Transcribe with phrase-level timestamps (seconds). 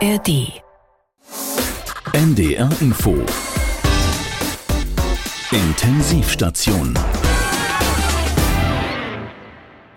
[0.00, 0.62] ARD.
[2.12, 3.16] NDR Info.
[5.50, 6.94] Intensivstation.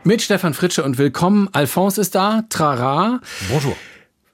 [0.03, 1.49] Mit Stefan Fritsche und willkommen.
[1.51, 3.21] Alphonse ist da, Trara.
[3.51, 3.75] Bonjour.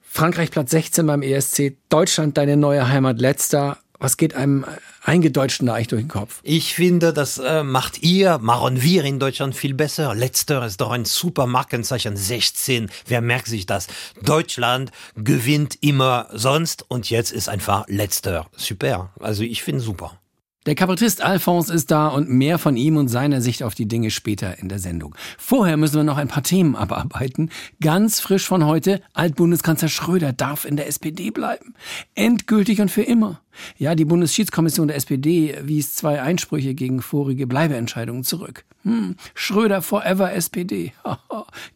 [0.00, 3.76] Frankreich Platz 16 beim ESC, Deutschland deine neue Heimat letzter.
[4.00, 4.64] Was geht einem
[5.02, 6.40] Eingedeutschten da eigentlich durch den Kopf?
[6.44, 10.14] Ich finde, das äh, macht ihr, machen wir in Deutschland viel besser.
[10.14, 12.16] Letzter ist doch ein super Markenzeichen.
[12.16, 12.90] 16.
[13.06, 13.88] Wer merkt sich das?
[14.22, 18.46] Deutschland gewinnt immer sonst und jetzt ist einfach letzter.
[18.56, 19.10] Super.
[19.18, 20.18] Also ich finde super.
[20.68, 24.10] Der Kabarettist Alphonse ist da und mehr von ihm und seiner Sicht auf die Dinge
[24.10, 25.14] später in der Sendung.
[25.38, 27.50] Vorher müssen wir noch ein paar Themen abarbeiten.
[27.80, 31.72] Ganz frisch von heute, Altbundeskanzler Schröder darf in der SPD bleiben.
[32.14, 33.40] Endgültig und für immer.
[33.78, 38.66] Ja, die Bundesschiedskommission der SPD wies zwei Einsprüche gegen vorige Bleibeentscheidungen zurück.
[38.82, 40.92] Hm, Schröder forever SPD.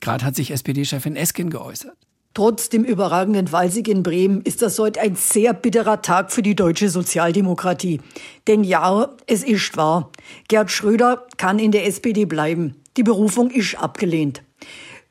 [0.01, 1.97] Gerade hat sich SPD-Chefin Eskin geäußert.
[2.35, 6.57] Trotz dem überragenden Wahlsieg in Bremen ist das heute ein sehr bitterer Tag für die
[6.57, 8.01] deutsche Sozialdemokratie.
[8.49, 10.11] Denn ja, es ist wahr.
[10.49, 12.77] Gerd Schröder kann in der SPD bleiben.
[12.97, 14.43] Die Berufung ist abgelehnt.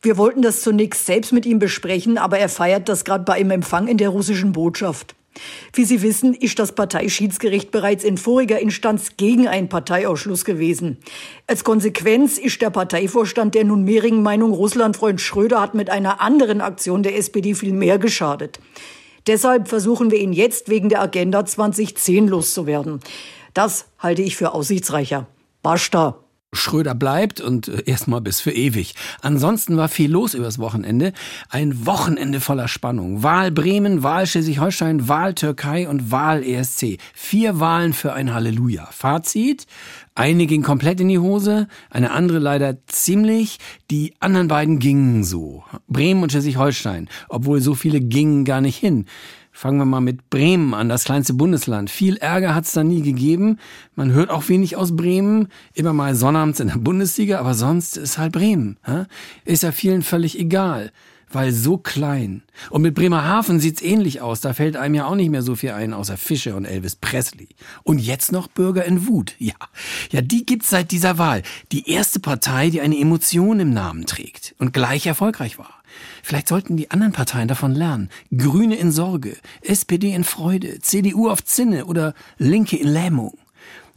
[0.02, 3.52] Wir wollten das zunächst selbst mit ihm besprechen, aber er feiert das gerade bei einem
[3.52, 5.16] Empfang in der russischen Botschaft.
[5.74, 10.98] Wie Sie wissen, ist das Parteischiedsgericht bereits in voriger Instanz gegen einen Parteiausschluss gewesen.
[11.48, 17.04] Als Konsequenz ist der Parteivorstand der nunmehrigen Meinung Russlandfreund Schröder hat mit einer anderen Aktion
[17.04, 18.60] der SPD viel mehr geschadet.
[19.28, 23.00] Deshalb versuchen wir ihn jetzt wegen der Agenda 2010 loszuwerden.
[23.54, 25.28] Das halte ich für aussichtsreicher.
[25.62, 26.21] Basta.
[26.54, 28.94] Schröder bleibt und äh, erstmal bis für ewig.
[29.22, 31.14] Ansonsten war viel los übers Wochenende.
[31.50, 33.24] Ein Wochenende voller Spannung.
[33.24, 36.98] Wahl Bremen, Wahl Schleswig-Holstein, Wahl Türkei und Wahl ESC.
[37.14, 38.90] Vier Wahlen für ein Halleluja.
[38.92, 39.66] Fazit?
[40.14, 43.60] Eine ging komplett in die Hose, eine andere leider ziemlich.
[43.90, 45.64] Die anderen beiden gingen so.
[45.88, 47.08] Bremen und Schleswig-Holstein.
[47.30, 49.06] Obwohl so viele gingen gar nicht hin.
[49.52, 51.90] Fangen wir mal mit Bremen an, das kleinste Bundesland.
[51.90, 53.60] Viel Ärger hat es da nie gegeben.
[53.96, 55.50] Man hört auch wenig aus Bremen.
[55.74, 58.78] Immer mal sonnabends in der Bundesliga, aber sonst ist halt Bremen.
[59.46, 60.92] Ist ja vielen völlig egal
[61.34, 62.44] weil so klein.
[62.70, 64.42] Und mit Bremerhaven sieht's ähnlich aus.
[64.42, 67.50] Da fällt einem ja auch nicht mehr so viel ein, außer Fische und Elvis Presley.
[67.84, 69.36] Und jetzt noch Bürger in Wut.
[69.40, 69.56] Ja,
[70.12, 71.44] ja, die gibt's seit dieser Wahl.
[71.72, 75.81] Die erste Partei, die eine Emotion im Namen trägt und gleich erfolgreich war.
[76.24, 78.10] Vielleicht sollten die anderen Parteien davon lernen.
[78.36, 83.38] Grüne in Sorge, SPD in Freude, CDU auf Zinne oder Linke in Lähmung.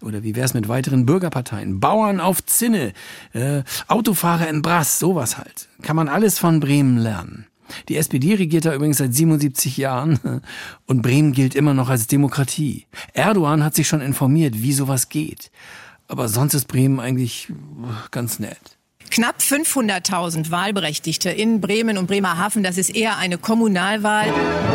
[0.01, 1.81] Oder wie wär's mit weiteren Bürgerparteien?
[1.81, 2.93] Bauern auf Zinne,
[3.33, 5.69] äh, Autofahrer in Brass, sowas halt.
[5.83, 7.47] Kann man alles von Bremen lernen.
[7.89, 10.43] Die SPD regiert da übrigens seit 77 Jahren
[10.87, 12.87] und Bremen gilt immer noch als Demokratie.
[13.15, 15.51] Erdogan hat sich schon informiert, wie sowas geht.
[16.07, 17.49] Aber sonst ist Bremen eigentlich
[18.11, 18.79] ganz nett.
[19.15, 24.27] Knapp 500.000 Wahlberechtigte in Bremen und Bremerhaven, das ist eher eine Kommunalwahl.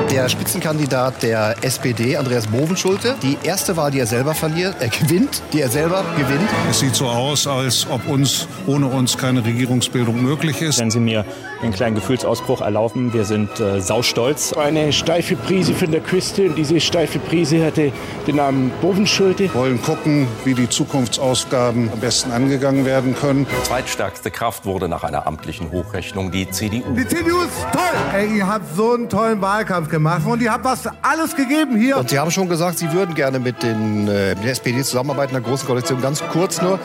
[0.09, 5.43] Der Spitzenkandidat der SPD, Andreas Bovenschulte, die erste Wahl, die er selber verliert, er gewinnt,
[5.51, 6.49] die er selber gewinnt.
[6.69, 10.79] Es sieht so aus, als ob uns ohne uns keine Regierungsbildung möglich ist.
[10.79, 11.25] Wenn Sie mir
[11.61, 14.53] einen kleinen Gefühlsausbruch erlauben, wir sind äh, saustolz.
[14.53, 17.91] Eine steife Prise von der Küste und diese steife Prise hatte
[18.25, 19.43] den Namen Bovenschulte.
[19.43, 23.45] Wir wollen gucken, wie die Zukunftsausgaben am besten angegangen werden können.
[23.63, 26.93] Zweitstärkste stärkste Kraft wurde nach einer amtlichen Hochrechnung die CDU.
[26.93, 27.81] Die CDU ist toll!
[28.13, 31.97] Ey, ihr habt so einen tollen Wahlkampf gemacht und ihr habt was alles gegeben hier.
[31.97, 35.35] Und Sie haben schon gesagt, Sie würden gerne mit, den, äh, mit der SPD zusammenarbeiten,
[35.35, 36.01] in der Großen Koalition.
[36.01, 36.79] Ganz kurz nur,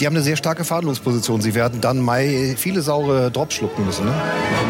[0.00, 1.40] die haben eine sehr starke Verhandlungsposition.
[1.40, 4.04] Sie werden dann Mai viele saure Drops schlucken müssen.
[4.06, 4.12] Ne?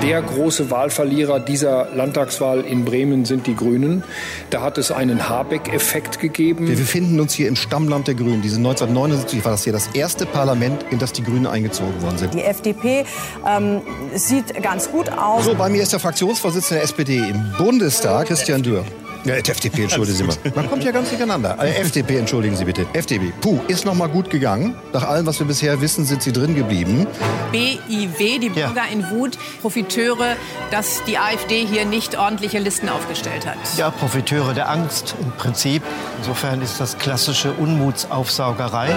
[0.02, 4.04] Der große Wahlverlierer dieser Landtagswahl in Bremen sind die Grünen.
[4.50, 6.68] Da hat es einen Habeck-Effekt gegeben.
[6.68, 8.42] Wir befinden uns hier im Stammland der Grünen.
[8.42, 12.34] Diese 1979 war das hier das erste Parlament, in das die Grünen eingezogen worden sind.
[12.34, 13.04] Die FDP
[13.46, 13.82] ähm,
[14.14, 15.44] sieht ganz gut aus.
[15.44, 18.84] So, bei mir ist der Fraktionsvorsitzende der SPD im Bundestag, Christian Dürr.
[19.28, 20.36] Ja, FDP, entschuldigen Sie mal.
[20.54, 21.58] Man kommt ja ganz durcheinander.
[21.60, 22.86] Äh, FDP, entschuldigen Sie bitte.
[22.94, 23.30] FDP.
[23.42, 24.74] Puh, ist noch mal gut gegangen.
[24.94, 27.06] Nach allem, was wir bisher wissen, sind Sie drin geblieben.
[27.52, 28.84] BIW, die Bürger ja.
[28.90, 30.34] in Wut, Profiteure,
[30.70, 33.58] dass die AfD hier nicht ordentliche Listen aufgestellt hat.
[33.76, 35.82] Ja, Profiteure der Angst im Prinzip.
[36.20, 38.96] Insofern ist das klassische Unmutsaufsaugerei.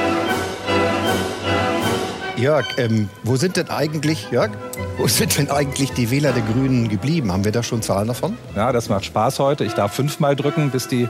[2.41, 4.49] Jörg, ähm, wo sind denn eigentlich, Jörg,
[4.97, 7.31] wo sind denn eigentlich die Wähler der Grünen geblieben?
[7.31, 8.35] Haben wir da schon Zahlen davon?
[8.55, 9.63] Ja, das macht Spaß heute.
[9.63, 11.07] Ich darf fünfmal drücken, bis die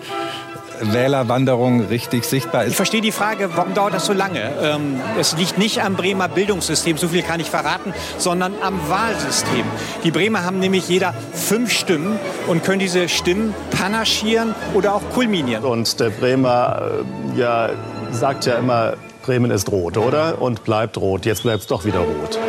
[0.81, 2.71] Wählerwanderung richtig sichtbar ist.
[2.71, 4.51] Ich verstehe die Frage, warum dauert das so lange?
[4.61, 9.63] Ähm, es liegt nicht am Bremer Bildungssystem, so viel kann ich verraten, sondern am Wahlsystem.
[10.03, 15.63] Die Bremer haben nämlich jeder fünf Stimmen und können diese Stimmen panaschieren oder auch kulminieren.
[15.63, 17.03] Und der Bremer
[17.35, 17.69] äh, ja,
[18.11, 20.41] sagt ja immer, Bremen ist rot, oder?
[20.41, 21.25] Und bleibt rot.
[21.25, 22.39] Jetzt bleibt es doch wieder rot.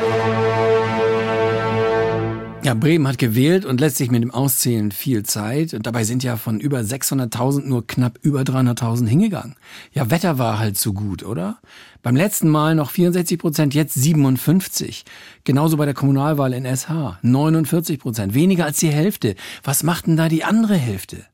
[2.65, 5.75] Ja, Bremen hat gewählt und lässt sich mit dem Auszählen viel Zeit.
[5.75, 9.57] Und dabei sind ja von über 600.000 nur knapp über 300.000 hingegangen.
[9.93, 11.59] Ja, Wetter war halt so gut, oder?
[12.03, 15.05] Beim letzten Mal noch 64 Prozent, jetzt 57.
[15.43, 17.19] Genauso bei der Kommunalwahl in SH.
[17.23, 18.33] 49 Prozent.
[18.33, 19.35] Weniger als die Hälfte.
[19.65, 21.25] Was macht denn da die andere Hälfte?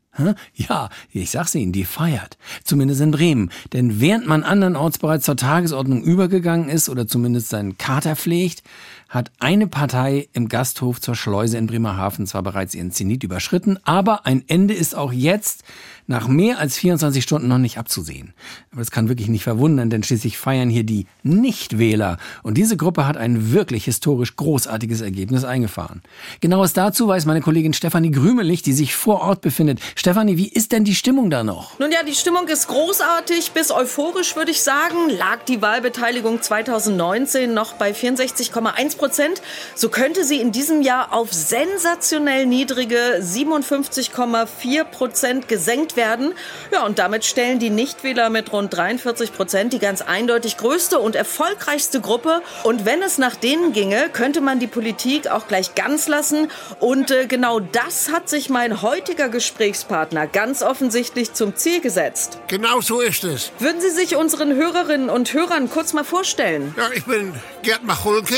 [0.54, 2.38] Ja, ich sag's Ihnen, die feiert.
[2.64, 3.50] Zumindest in Bremen.
[3.72, 8.62] Denn während man andernorts bereits zur Tagesordnung übergegangen ist oder zumindest seinen Kater pflegt,
[9.08, 14.26] hat eine Partei im Gasthof zur Schleuse in Bremerhaven zwar bereits ihren Zenit überschritten, aber
[14.26, 15.64] ein Ende ist auch jetzt
[16.08, 18.32] nach mehr als 24 Stunden noch nicht abzusehen.
[18.72, 22.16] Aber das kann wirklich nicht verwundern, denn schließlich feiern hier die Nichtwähler.
[22.42, 26.02] Und diese Gruppe hat ein wirklich historisch großartiges Ergebnis eingefahren.
[26.40, 29.80] Genaues dazu weiß meine Kollegin Stefanie Grümelich, die sich vor Ort befindet.
[29.96, 31.78] Stefanie, wie ist denn die Stimmung da noch?
[31.78, 35.10] Nun ja, die Stimmung ist großartig bis euphorisch, würde ich sagen.
[35.10, 39.42] Lag die Wahlbeteiligung 2019 noch bei 64,1 Prozent,
[39.74, 46.32] so könnte sie in diesem Jahr auf sensationell niedrige 57,4 Prozent gesenkt werden.
[46.72, 51.14] Ja, und damit stellen die Nichtwähler mit rund 43 Prozent die ganz eindeutig größte und
[51.14, 52.40] erfolgreichste Gruppe.
[52.62, 56.50] Und wenn es nach denen ginge, könnte man die Politik auch gleich ganz lassen.
[56.80, 62.38] Und äh, genau das hat sich mein heutiger Gesprächspartner ganz offensichtlich zum Ziel gesetzt.
[62.46, 63.52] Genau so ist es.
[63.58, 66.74] Würden Sie sich unseren Hörerinnen und Hörern kurz mal vorstellen?
[66.78, 68.36] Ja, ich bin Gerd Machulke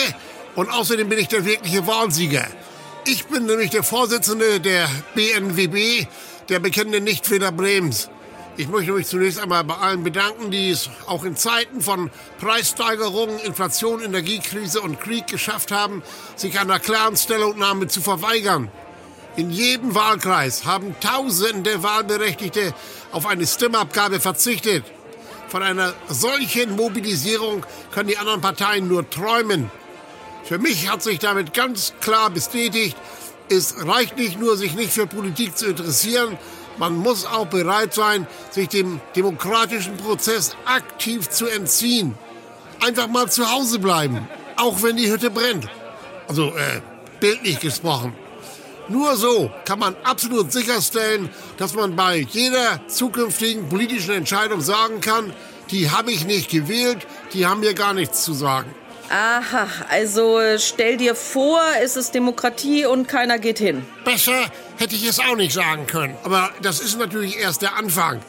[0.57, 2.47] und außerdem bin ich der wirkliche Wahlsieger.
[3.07, 6.07] Ich bin nämlich der Vorsitzende der BNWB,
[6.51, 8.11] der bekennenden Nichtfehler Bremens.
[8.57, 12.11] Ich möchte mich zunächst einmal bei allen bedanken, die es auch in Zeiten von
[12.41, 16.03] Preissteigerungen, Inflation, Energiekrise und Krieg geschafft haben,
[16.35, 18.71] sich einer klaren Stellungnahme zu verweigern.
[19.37, 22.75] In jedem Wahlkreis haben tausende Wahlberechtigte
[23.13, 24.85] auf eine Stimmabgabe verzichtet.
[25.49, 29.71] Von einer solchen Mobilisierung können die anderen Parteien nur träumen.
[30.45, 32.97] Für mich hat sich damit ganz klar bestätigt,
[33.51, 36.39] es reicht nicht nur, sich nicht für Politik zu interessieren,
[36.79, 42.15] man muss auch bereit sein, sich dem demokratischen Prozess aktiv zu entziehen.
[42.81, 44.27] Einfach mal zu Hause bleiben,
[44.57, 45.69] auch wenn die Hütte brennt.
[46.27, 46.81] Also, äh,
[47.19, 48.15] bildlich gesprochen.
[48.89, 55.33] Nur so kann man absolut sicherstellen, dass man bei jeder zukünftigen politischen Entscheidung sagen kann,
[55.71, 58.75] die habe ich nicht gewählt, die haben mir gar nichts zu sagen.
[59.11, 63.85] Aha, also stell dir vor, es ist Demokratie und keiner geht hin.
[64.05, 64.45] Besser
[64.79, 66.17] hätte ich es auch nicht sagen können.
[66.23, 68.21] Aber das ist natürlich erst der Anfang.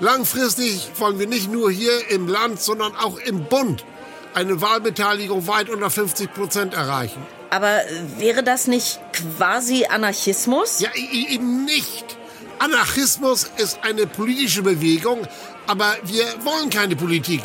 [0.00, 3.84] Langfristig wollen wir nicht nur hier im Land, sondern auch im Bund
[4.32, 7.22] eine Wahlbeteiligung weit unter 50 Prozent erreichen.
[7.50, 7.82] Aber
[8.16, 10.80] wäre das nicht quasi Anarchismus?
[10.80, 12.16] Ja, eben nicht.
[12.58, 15.26] Anarchismus ist eine politische Bewegung,
[15.66, 17.42] aber wir wollen keine Politik.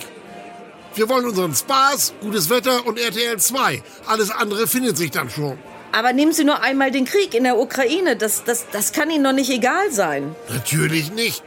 [0.98, 3.84] Wir wollen unseren Spaß, gutes Wetter und RTL 2.
[4.08, 5.56] Alles andere findet sich dann schon.
[5.92, 8.16] Aber nehmen Sie nur einmal den Krieg in der Ukraine.
[8.16, 10.36] Das, das, das kann Ihnen doch nicht egal sein.
[10.50, 11.44] Natürlich nicht.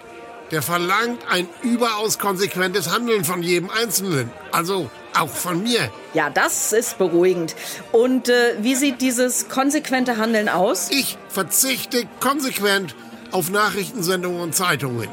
[0.52, 4.30] Der verlangt ein überaus konsequentes Handeln von jedem Einzelnen.
[4.52, 4.88] Also
[5.18, 5.90] auch von mir.
[6.14, 7.56] Ja, das ist beruhigend.
[7.90, 10.90] Und äh, wie sieht dieses konsequente Handeln aus?
[10.92, 12.94] Ich verzichte konsequent
[13.32, 15.08] auf Nachrichtensendungen und Zeitungen.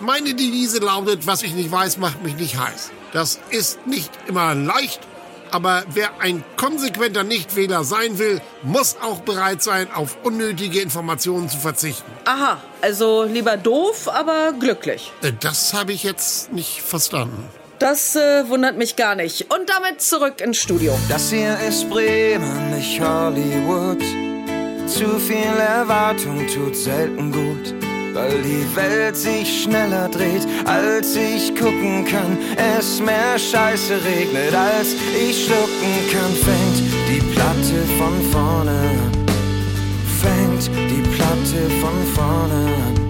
[0.00, 2.90] Meine Devise lautet, was ich nicht weiß, macht mich nicht heiß.
[3.12, 5.00] Das ist nicht immer leicht,
[5.50, 11.58] aber wer ein konsequenter Nichtwähler sein will, muss auch bereit sein, auf unnötige Informationen zu
[11.58, 12.10] verzichten.
[12.24, 15.12] Aha, also lieber doof, aber glücklich.
[15.22, 17.44] Äh, Das habe ich jetzt nicht verstanden.
[17.78, 19.52] Das äh, wundert mich gar nicht.
[19.52, 20.96] Und damit zurück ins Studio.
[21.08, 24.00] Das hier ist Bremen, nicht Hollywood.
[24.88, 27.74] Zu viel Erwartung tut selten gut.
[28.14, 32.36] Weil die Welt sich schneller dreht, als ich gucken kann.
[32.78, 36.32] Es mehr Scheiße regnet, als ich schlucken kann.
[36.32, 36.78] Fängt
[37.08, 39.12] die Platte von vorne an.
[40.20, 43.01] Fängt die Platte von vorne an.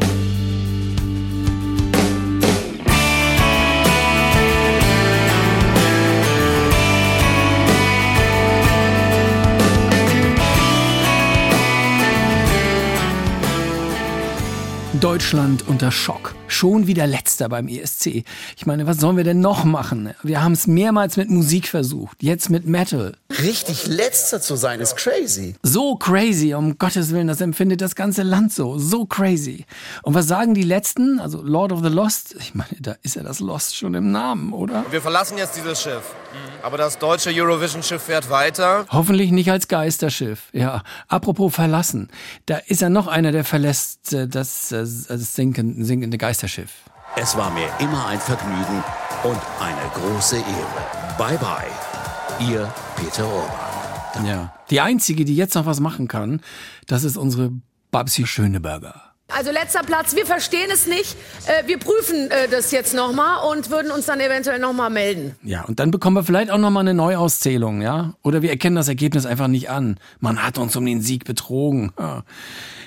[15.03, 16.33] Deutschland unter Schock.
[16.47, 18.23] Schon wieder letzter beim ESC.
[18.57, 20.15] Ich meine, was sollen wir denn noch machen?
[20.23, 23.17] Wir haben es mehrmals mit Musik versucht, jetzt mit Metal.
[23.43, 25.57] Richtig letzter zu sein ist crazy.
[25.65, 28.79] So crazy, um Gottes Willen, das empfindet das ganze Land so.
[28.79, 29.67] So crazy.
[30.05, 31.19] Und was sagen die Letzten?
[31.19, 32.37] Also Lord of the Lost?
[32.39, 34.85] Ich meine, da ist ja das Lost schon im Namen, oder?
[34.93, 36.15] Wir verlassen jetzt dieses Schiff.
[36.63, 38.87] Aber das deutsche Eurovision-Schiff fährt weiter.
[38.91, 40.49] Hoffentlich nicht als Geisterschiff.
[40.53, 42.09] Ja, apropos verlassen.
[42.47, 46.71] Da ist ja noch einer, der verlässt äh, das, äh, das sinkende, sinkende Geisterschiff.
[47.17, 48.83] Es war mir immer ein Vergnügen
[49.25, 51.17] und eine große Ehre.
[51.19, 54.27] Bye bye, Ihr Peter Orban.
[54.27, 54.55] Ja.
[54.71, 56.41] Die einzige, die jetzt noch was machen kann,
[56.87, 57.53] das ist unsere
[57.91, 59.12] Babsi Schöneberger.
[59.35, 61.17] Also letzter Platz, wir verstehen es nicht.
[61.47, 65.35] Äh, wir prüfen äh, das jetzt nochmal und würden uns dann eventuell nochmal melden.
[65.43, 68.15] Ja, und dann bekommen wir vielleicht auch nochmal eine Neuauszählung, ja?
[68.23, 69.99] Oder wir erkennen das Ergebnis einfach nicht an.
[70.21, 71.93] Man hat uns um den Sieg betrogen.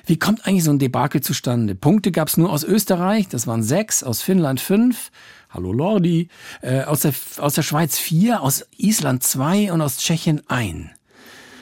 [0.06, 1.74] Wie kommt eigentlich so ein Debakel zustande?
[1.74, 5.12] Punkte gab's nur aus Österreich, das waren sechs, aus Finnland fünf.
[5.50, 6.30] Hallo Lordi.
[6.62, 10.92] Äh, aus, der, aus der Schweiz vier, aus Island zwei und aus Tschechien ein.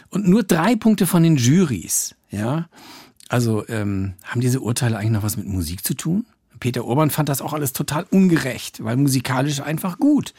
[0.09, 2.67] Und nur drei Punkte von den Jurys, ja?
[3.33, 6.27] Also ähm, haben diese Urteile eigentlich noch was mit Musik zu tun?
[6.59, 10.35] Peter Urban fand das auch alles total ungerecht, weil musikalisch einfach gut.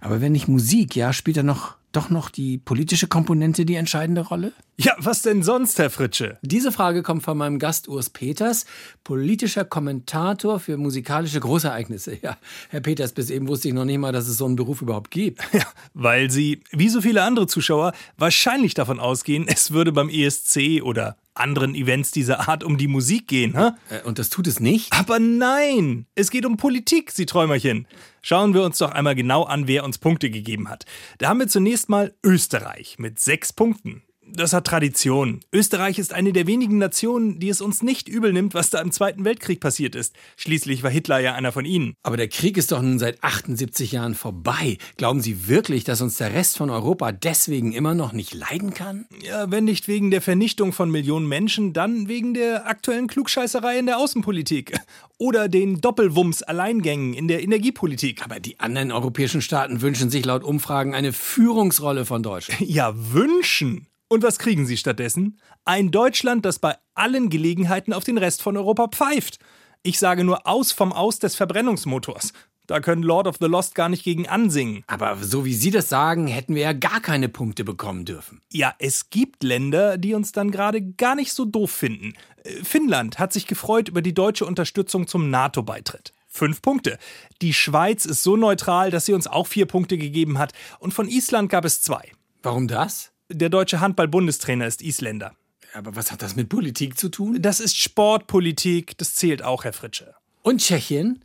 [0.00, 4.22] Aber wenn nicht Musik, ja, spielt er noch doch noch die politische Komponente die entscheidende
[4.22, 4.52] Rolle?
[4.76, 6.38] Ja, was denn sonst, Herr Fritsche?
[6.42, 8.66] Diese Frage kommt von meinem Gast Urs Peters,
[9.04, 12.18] politischer Kommentator für musikalische Großereignisse.
[12.22, 12.36] Ja,
[12.70, 15.10] Herr Peters, bis eben wusste ich noch nicht mal, dass es so einen Beruf überhaupt
[15.10, 15.40] gibt.
[15.54, 20.82] Ja, weil Sie, wie so viele andere Zuschauer, wahrscheinlich davon ausgehen, es würde beim ESC
[20.82, 23.56] oder anderen Events dieser Art um die Musik gehen.
[23.56, 24.00] Hä?
[24.04, 24.92] Und das tut es nicht?
[24.92, 27.86] Aber nein, es geht um Politik, Sie Träumerchen.
[28.26, 30.86] Schauen wir uns doch einmal genau an, wer uns Punkte gegeben hat.
[31.18, 34.02] Da haben wir zunächst mal Österreich mit sechs Punkten.
[34.26, 35.40] Das hat Tradition.
[35.52, 38.90] Österreich ist eine der wenigen Nationen, die es uns nicht übel nimmt, was da im
[38.90, 40.14] Zweiten Weltkrieg passiert ist.
[40.36, 41.94] Schließlich war Hitler ja einer von ihnen.
[42.02, 44.78] Aber der Krieg ist doch nun seit 78 Jahren vorbei.
[44.96, 49.06] Glauben Sie wirklich, dass uns der Rest von Europa deswegen immer noch nicht leiden kann?
[49.22, 53.86] Ja, wenn nicht wegen der Vernichtung von Millionen Menschen, dann wegen der aktuellen Klugscheißerei in
[53.86, 54.74] der Außenpolitik.
[55.18, 58.24] Oder den Doppelwumms-Alleingängen in der Energiepolitik.
[58.24, 62.60] Aber die anderen europäischen Staaten wünschen sich laut Umfragen eine Führungsrolle von Deutschland.
[62.62, 63.86] Ja, wünschen.
[64.14, 65.40] Und was kriegen sie stattdessen?
[65.64, 69.40] Ein Deutschland, das bei allen Gelegenheiten auf den Rest von Europa pfeift.
[69.82, 72.32] Ich sage nur aus vom Aus des Verbrennungsmotors.
[72.68, 74.84] Da können Lord of the Lost gar nicht gegen ansingen.
[74.86, 78.40] Aber so wie Sie das sagen, hätten wir ja gar keine Punkte bekommen dürfen.
[78.52, 82.12] Ja, es gibt Länder, die uns dann gerade gar nicht so doof finden.
[82.44, 86.12] Äh, Finnland hat sich gefreut über die deutsche Unterstützung zum NATO-Beitritt.
[86.28, 86.98] Fünf Punkte.
[87.42, 90.52] Die Schweiz ist so neutral, dass sie uns auch vier Punkte gegeben hat.
[90.78, 92.12] Und von Island gab es zwei.
[92.44, 93.10] Warum das?
[93.30, 95.32] Der deutsche Handball-Bundestrainer ist Isländer.
[95.72, 97.40] Aber was hat das mit Politik zu tun?
[97.40, 100.14] Das ist Sportpolitik, das zählt auch, Herr Fritsche.
[100.42, 101.24] Und Tschechien?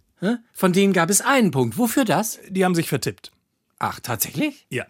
[0.54, 1.78] Von denen gab es einen Punkt.
[1.78, 2.40] Wofür das?
[2.50, 3.32] Die haben sich vertippt.
[3.78, 4.66] Ach, tatsächlich?
[4.70, 4.86] Ja.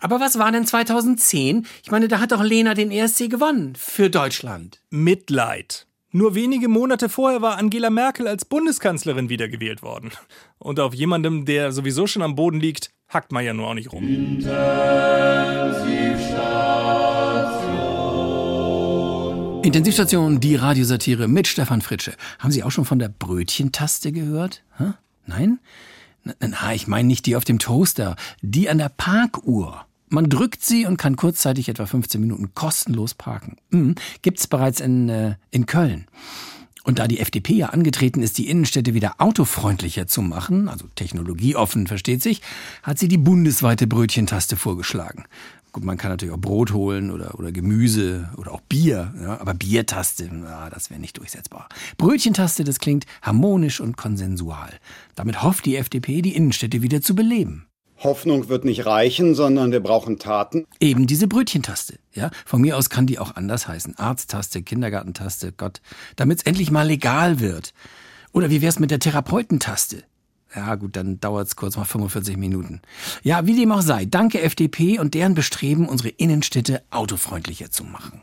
[0.00, 1.66] Aber was war denn 2010?
[1.82, 3.74] Ich meine, da hat doch Lena den ESC gewonnen.
[3.76, 4.80] Für Deutschland.
[4.90, 5.86] Mitleid.
[6.10, 10.10] Nur wenige Monate vorher war Angela Merkel als Bundeskanzlerin wiedergewählt worden.
[10.58, 13.92] Und auf jemandem, der sowieso schon am Boden liegt, hackt man ja nur auch nicht
[13.92, 14.38] rum.
[19.68, 22.14] Intensivstation, die Radiosatire mit Stefan Fritsche.
[22.38, 24.62] Haben Sie auch schon von der Brötchentaste gehört?
[24.78, 24.94] Hä?
[25.26, 25.58] Nein?
[26.40, 29.84] Na, ich meine nicht die auf dem Toaster, die an der Parkuhr.
[30.08, 33.58] Man drückt sie und kann kurzzeitig etwa 15 Minuten kostenlos parken.
[33.68, 33.96] Mhm.
[34.22, 36.06] Gibt's bereits in, äh, in Köln.
[36.84, 41.86] Und da die FDP ja angetreten ist, die Innenstädte wieder autofreundlicher zu machen, also technologieoffen,
[41.86, 42.40] versteht sich,
[42.82, 45.26] hat sie die bundesweite Brötchentaste vorgeschlagen.
[45.72, 49.54] Gut, man kann natürlich auch Brot holen oder, oder Gemüse oder auch Bier, ja, aber
[49.54, 51.68] Biertaste, ja, das wäre nicht durchsetzbar.
[51.98, 54.70] Brötchentaste, das klingt harmonisch und konsensual.
[55.14, 57.66] Damit hofft die FDP, die Innenstädte wieder zu beleben.
[57.98, 60.66] Hoffnung wird nicht reichen, sondern wir brauchen Taten.
[60.80, 61.98] Eben diese Brötchentaste.
[62.12, 63.98] Ja, von mir aus kann die auch anders heißen.
[63.98, 65.80] Arzttaste, Kindergartentaste, Gott.
[66.16, 67.74] Damit es endlich mal legal wird.
[68.32, 70.04] Oder wie wär's mit der Therapeutentaste?
[70.54, 72.80] Ja, gut, dann dauert's kurz mal 45 Minuten.
[73.22, 78.22] Ja, wie dem auch sei, danke FDP und deren Bestreben, unsere Innenstädte autofreundlicher zu machen.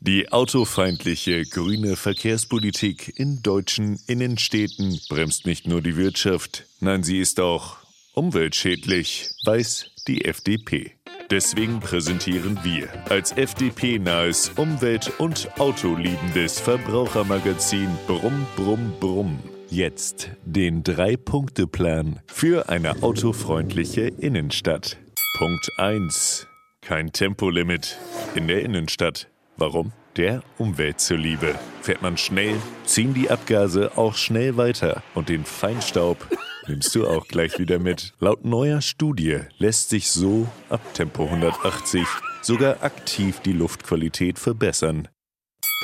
[0.00, 7.40] Die autofeindliche grüne Verkehrspolitik in deutschen Innenstädten bremst nicht nur die Wirtschaft, nein, sie ist
[7.40, 7.78] auch
[8.12, 10.92] umweltschädlich, weiß die FDP.
[11.30, 19.38] Deswegen präsentieren wir als FDP-nahes Umwelt- und autoliebendes Verbrauchermagazin Brumm Brumm Brumm
[19.74, 24.98] jetzt den Drei-Punkte-Plan für eine autofreundliche Innenstadt.
[25.38, 26.46] Punkt 1.
[26.80, 27.98] Kein Tempolimit
[28.34, 29.28] in der Innenstadt.
[29.56, 29.92] Warum?
[30.16, 31.54] Der Umwelt zuliebe.
[31.82, 36.26] Fährt man schnell, ziehen die Abgase auch schnell weiter und den Feinstaub
[36.68, 38.12] nimmst du auch gleich wieder mit.
[38.20, 42.06] Laut neuer Studie lässt sich so ab Tempo 180
[42.42, 45.08] sogar aktiv die Luftqualität verbessern.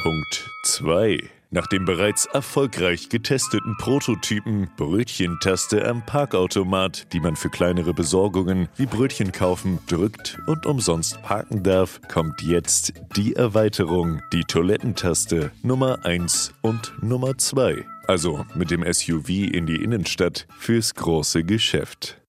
[0.02, 1.39] Punkt 2.
[1.52, 8.86] Nach dem bereits erfolgreich getesteten Prototypen Brötchentaste am Parkautomat, die man für kleinere Besorgungen wie
[8.86, 16.54] Brötchen kaufen drückt und umsonst parken darf, kommt jetzt die Erweiterung, die Toilettentaste Nummer 1
[16.62, 17.84] und Nummer 2.
[18.06, 22.20] Also mit dem SUV in die Innenstadt fürs große Geschäft.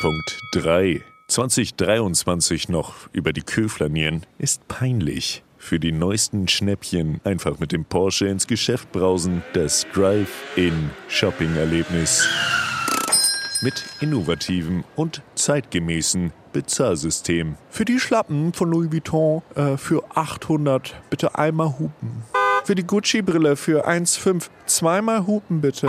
[0.00, 1.02] Punkt 3.
[1.28, 5.42] 2023 noch über die Kö flanieren ist peinlich.
[5.64, 9.44] Für die neuesten Schnäppchen einfach mit dem Porsche ins Geschäft brausen.
[9.52, 12.28] Das Drive-In-Shopping-Erlebnis.
[13.62, 17.54] Mit innovativem und zeitgemäßen Bezahlsystem.
[17.70, 22.24] Für die Schlappen von Louis Vuitton äh, für 800 bitte einmal hupen.
[22.64, 25.88] Für die Gucci-Brille für 1,5 zweimal hupen bitte.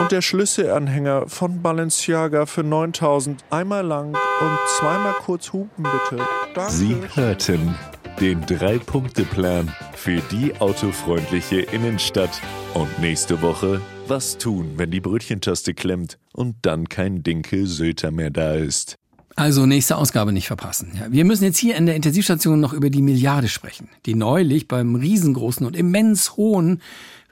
[0.00, 6.24] Und der Schlüsselanhänger von Balenciaga für 9000 einmal lang und zweimal kurz hupen bitte.
[6.54, 6.72] Danke.
[6.72, 7.74] Sie hörten
[8.18, 12.40] den Drei-Punkte-Plan für die autofreundliche Innenstadt.
[12.72, 18.30] Und nächste Woche, was tun, wenn die Brötchentaste klemmt und dann kein Dinkel Söter mehr
[18.30, 18.96] da ist.
[19.36, 20.92] Also nächste Ausgabe nicht verpassen.
[20.98, 24.66] Ja, wir müssen jetzt hier in der Intensivstation noch über die Milliarde sprechen, die neulich
[24.66, 26.80] beim riesengroßen und immens hohen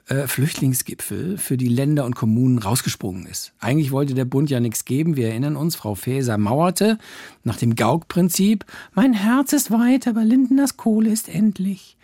[0.09, 3.53] äh, Flüchtlingsgipfel für die Länder und Kommunen rausgesprungen ist.
[3.59, 5.15] Eigentlich wollte der Bund ja nichts geben.
[5.15, 6.97] Wir erinnern uns, Frau Faeser mauerte
[7.43, 8.65] nach dem Gauck-Prinzip.
[8.93, 11.95] Mein Herz ist weit, aber Lindners Kohle ist endlich.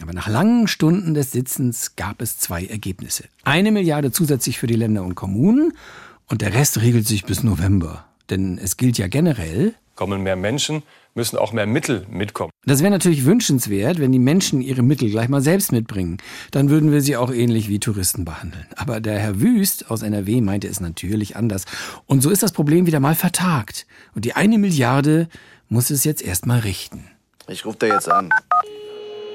[0.00, 3.24] Aber nach langen Stunden des Sitzens gab es zwei Ergebnisse.
[3.44, 5.72] Eine Milliarde zusätzlich für die Länder und Kommunen
[6.26, 8.06] und der Rest regelt sich bis November.
[8.30, 10.82] Denn es gilt ja generell, Kommen mehr Menschen,
[11.14, 12.50] müssen auch mehr Mittel mitkommen.
[12.66, 16.18] Das wäre natürlich wünschenswert, wenn die Menschen ihre Mittel gleich mal selbst mitbringen.
[16.50, 18.66] Dann würden wir sie auch ähnlich wie Touristen behandeln.
[18.76, 21.64] Aber der Herr Wüst aus NRW meinte es natürlich anders.
[22.04, 23.86] Und so ist das Problem wieder mal vertagt.
[24.14, 25.28] Und die eine Milliarde
[25.70, 27.08] muss es jetzt erst mal richten.
[27.48, 28.28] Ich rufe da jetzt an.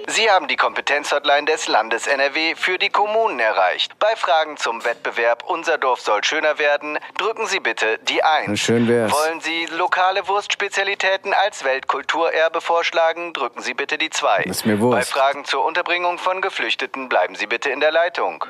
[0.08, 3.98] Sie haben die Kompetenzhotline des Landes NRW für die Kommunen erreicht.
[4.00, 8.60] Bei Fragen zum Wettbewerb Unser Dorf soll schöner werden, drücken Sie bitte die 1.
[8.60, 9.12] Schön wär's.
[9.12, 14.43] Wollen Sie lokale Wurstspezialitäten als Weltkulturerbe vorschlagen, drücken Sie bitte die 2.
[14.43, 15.13] Ist mir Wurst.
[15.13, 18.43] Bei Fragen zur Unterbringung von Geflüchteten bleiben Sie bitte in der Leitung.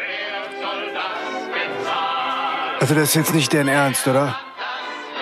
[2.80, 4.40] Also das ist jetzt nicht deren Ernst, oder?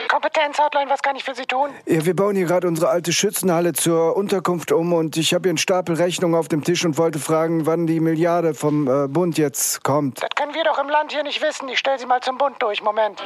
[0.10, 1.70] Kompetenzhotline, was kann ich für Sie tun?
[1.86, 5.52] Ja, wir bauen hier gerade unsere alte Schützenhalle zur Unterkunft um und ich habe hier
[5.52, 9.38] einen Stapel Rechnungen auf dem Tisch und wollte fragen, wann die Milliarde vom äh, Bund
[9.38, 10.24] jetzt kommt.
[10.24, 11.70] Das können wir doch im Land hier nicht wissen.
[11.70, 12.82] Ich stelle Sie mal zum Bund durch.
[12.82, 13.22] Moment.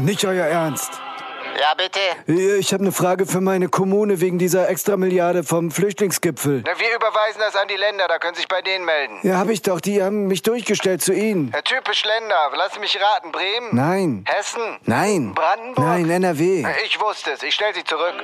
[0.00, 0.92] Nicht euer Ernst.
[1.60, 2.00] Ja, bitte.
[2.28, 6.62] Äh, Ich habe eine Frage für meine Kommune wegen dieser Extramilliarde vom Flüchtlingsgipfel.
[6.66, 9.18] Na, wir überweisen das an die Länder, da können Sie sich bei denen melden.
[9.22, 9.80] Ja, habe ich doch.
[9.80, 11.50] Die haben mich durchgestellt zu Ihnen.
[11.54, 12.34] Ja, typisch Länder.
[12.56, 13.32] Lass mich raten.
[13.32, 13.68] Bremen?
[13.72, 14.24] Nein.
[14.28, 14.78] Hessen?
[14.84, 15.32] Nein.
[15.34, 15.84] Brandenburg?
[15.84, 16.64] Nein, NRW.
[16.86, 17.42] Ich wusste es.
[17.42, 18.14] Ich stelle Sie zurück.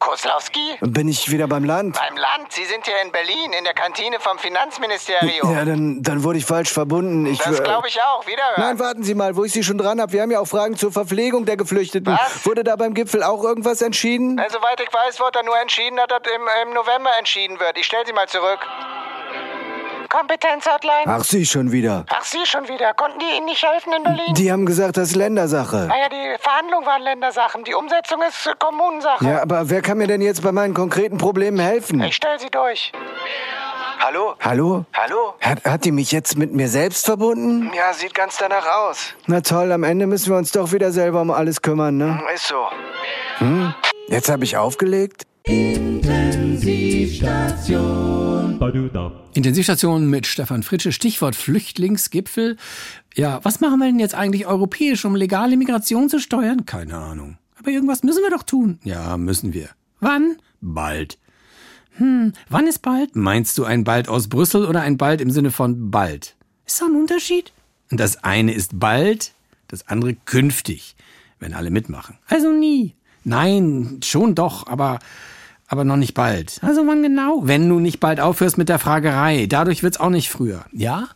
[0.00, 0.78] Kozlowski?
[0.80, 1.96] Bin ich wieder beim Land?
[1.96, 2.50] Beim Land?
[2.50, 5.52] Sie sind hier in Berlin, in der Kantine vom Finanzministerium.
[5.54, 7.24] Ja, dann, dann wurde ich falsch verbunden.
[7.26, 8.26] Ich, Das glaube ich auch.
[8.26, 8.54] Wiederhören.
[8.60, 10.12] Nein, warten Sie mal, wo ich Sie schon dran habe.
[10.12, 11.71] Wir haben ja auch Fragen zur Verpflegung der Geflüchteten.
[11.72, 12.46] Was?
[12.46, 14.36] Wurde da beim Gipfel auch irgendwas entschieden?
[14.36, 17.78] Na, soweit ich weiß, wurde da nur entschieden, dass das im, im November entschieden wird.
[17.78, 18.60] Ich stelle Sie mal zurück.
[20.08, 21.06] Kompetenzhotline?
[21.06, 22.04] Ach, Sie schon wieder.
[22.10, 22.92] Ach, Sie schon wieder.
[22.92, 24.34] Konnten die Ihnen nicht helfen in Berlin?
[24.34, 25.86] Die haben gesagt, das ist Ländersache.
[25.88, 27.64] Naja, die Verhandlungen waren Ländersachen.
[27.64, 29.24] Die Umsetzung ist Kommunensache.
[29.24, 32.02] Ja, aber wer kann mir denn jetzt bei meinen konkreten Problemen helfen?
[32.02, 32.92] Ich stelle Sie durch.
[34.04, 34.34] Hallo?
[34.40, 34.84] Hallo?
[34.94, 35.34] Hallo?
[35.40, 37.70] Hat, hat die mich jetzt mit mir selbst verbunden?
[37.72, 39.14] Ja, sieht ganz danach aus.
[39.28, 42.20] Na toll, am Ende müssen wir uns doch wieder selber um alles kümmern, ne?
[42.34, 42.56] Ist so.
[43.38, 43.72] Hm?
[44.08, 45.22] Jetzt habe ich aufgelegt?
[49.34, 52.56] Intensivstation mit Stefan Fritsche, Stichwort Flüchtlingsgipfel.
[53.14, 56.66] Ja, was machen wir denn jetzt eigentlich europäisch, um legale Migration zu steuern?
[56.66, 57.38] Keine Ahnung.
[57.56, 58.80] Aber irgendwas müssen wir doch tun.
[58.82, 59.68] Ja, müssen wir.
[60.00, 60.38] Wann?
[60.60, 61.18] Bald.
[61.96, 63.14] Hm, wann ist bald?
[63.16, 66.34] Meinst du ein bald aus Brüssel oder ein bald im Sinne von bald?
[66.66, 67.52] Ist da ein Unterschied?
[67.90, 69.32] Das eine ist bald,
[69.68, 70.96] das andere künftig,
[71.38, 72.18] wenn alle mitmachen.
[72.26, 72.94] Also nie.
[73.24, 74.98] Nein, schon doch, aber
[75.72, 76.58] aber noch nicht bald.
[76.60, 77.40] Also wann genau?
[77.44, 79.46] Wenn du nicht bald aufhörst mit der Fragerei.
[79.46, 80.66] Dadurch wird's auch nicht früher.
[80.70, 81.08] Ja?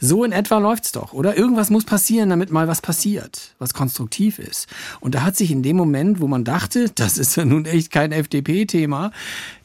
[0.00, 1.36] So in etwa läuft's doch, oder?
[1.36, 4.66] Irgendwas muss passieren, damit mal was passiert, was konstruktiv ist.
[5.00, 7.90] Und da hat sich in dem Moment, wo man dachte, das ist ja nun echt
[7.90, 9.12] kein FDP-Thema,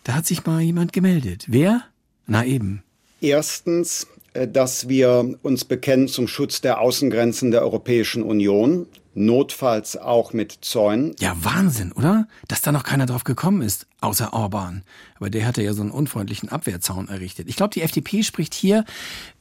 [0.04, 1.46] da hat sich mal jemand gemeldet.
[1.48, 1.84] Wer?
[2.26, 2.84] Na eben.
[3.22, 10.34] Erstens, äh, dass wir uns bekennen zum Schutz der Außengrenzen der Europäischen Union, notfalls auch
[10.34, 11.16] mit Zäunen.
[11.20, 12.28] Ja, Wahnsinn, oder?
[12.48, 14.84] Dass da noch keiner drauf gekommen ist, außer Orban.
[15.16, 17.48] Aber der hatte ja so einen unfreundlichen Abwehrzaun errichtet.
[17.48, 18.86] Ich glaube, die FDP spricht hier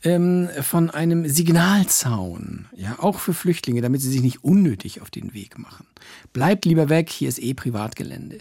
[0.05, 2.67] ähm, von einem Signalzaun.
[2.77, 5.87] Ja, auch für Flüchtlinge, damit sie sich nicht unnötig auf den Weg machen.
[6.33, 8.41] Bleibt lieber weg, hier ist eh Privatgelände.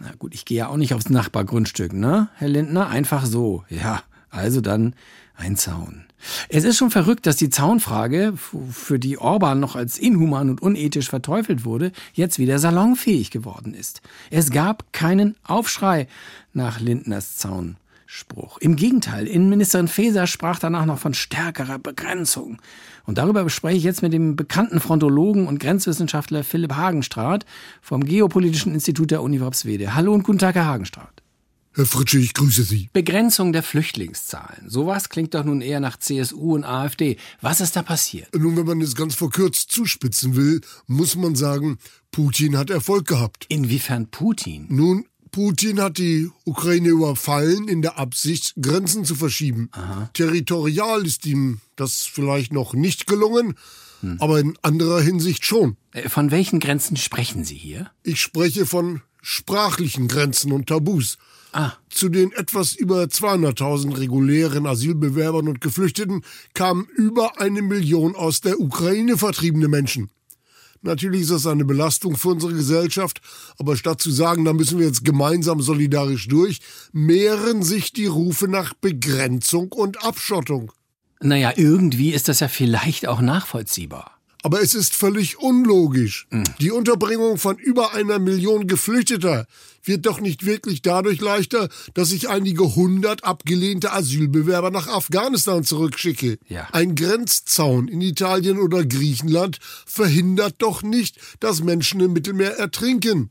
[0.00, 2.88] Na gut, ich gehe ja auch nicht aufs Nachbargrundstück, ne, Herr Lindner?
[2.88, 3.64] Einfach so.
[3.68, 4.94] Ja, also dann
[5.36, 6.04] ein Zaun.
[6.48, 11.08] Es ist schon verrückt, dass die Zaunfrage, für die Orban noch als inhuman und unethisch
[11.08, 14.00] verteufelt wurde, jetzt wieder salonfähig geworden ist.
[14.30, 16.08] Es gab keinen Aufschrei
[16.52, 17.76] nach Lindners Zaun.
[18.12, 18.58] Spruch.
[18.58, 22.60] Im Gegenteil, Innenministerin Faeser sprach danach noch von stärkerer Begrenzung.
[23.10, 27.44] Und darüber bespreche ich jetzt mit dem bekannten Frontologen und Grenzwissenschaftler Philipp Hagenstraat
[27.82, 29.96] vom Geopolitischen Institut der Uni Worpswede.
[29.96, 31.20] Hallo und guten Tag, Herr Hagenstraat.
[31.74, 32.88] Herr Fritsche, ich grüße Sie.
[32.92, 34.70] Begrenzung der Flüchtlingszahlen.
[34.70, 37.16] Sowas klingt doch nun eher nach CSU und AfD.
[37.40, 38.28] Was ist da passiert?
[38.32, 41.78] Nun, wenn man es ganz verkürzt zuspitzen will, muss man sagen,
[42.12, 43.44] Putin hat Erfolg gehabt.
[43.48, 44.66] Inwiefern Putin?
[44.68, 49.68] Nun, Putin hat die Ukraine überfallen in der Absicht, Grenzen zu verschieben.
[49.72, 50.10] Aha.
[50.14, 53.54] Territorial ist ihm das vielleicht noch nicht gelungen,
[54.00, 54.16] Hm.
[54.18, 55.76] aber in anderer Hinsicht schon.
[55.92, 57.90] Äh, Von welchen Grenzen sprechen Sie hier?
[58.02, 61.18] Ich spreche von sprachlichen Grenzen und Tabus.
[61.52, 61.72] Ah.
[61.90, 66.22] Zu den etwas über 200.000 regulären Asylbewerbern und Geflüchteten
[66.54, 70.10] kamen über eine Million aus der Ukraine vertriebene Menschen.
[70.82, 73.20] Natürlich ist das eine Belastung für unsere Gesellschaft,
[73.58, 76.60] aber statt zu sagen, da müssen wir jetzt gemeinsam solidarisch durch,
[76.92, 80.72] mehren sich die Rufe nach Begrenzung und Abschottung.
[81.20, 84.19] Naja, irgendwie ist das ja vielleicht auch nachvollziehbar.
[84.42, 86.26] Aber es ist völlig unlogisch.
[86.60, 89.46] Die Unterbringung von über einer Million Geflüchteter
[89.82, 96.38] wird doch nicht wirklich dadurch leichter, dass ich einige hundert abgelehnte Asylbewerber nach Afghanistan zurückschicke.
[96.48, 96.68] Ja.
[96.72, 103.30] Ein Grenzzaun in Italien oder Griechenland verhindert doch nicht, dass Menschen im Mittelmeer ertrinken.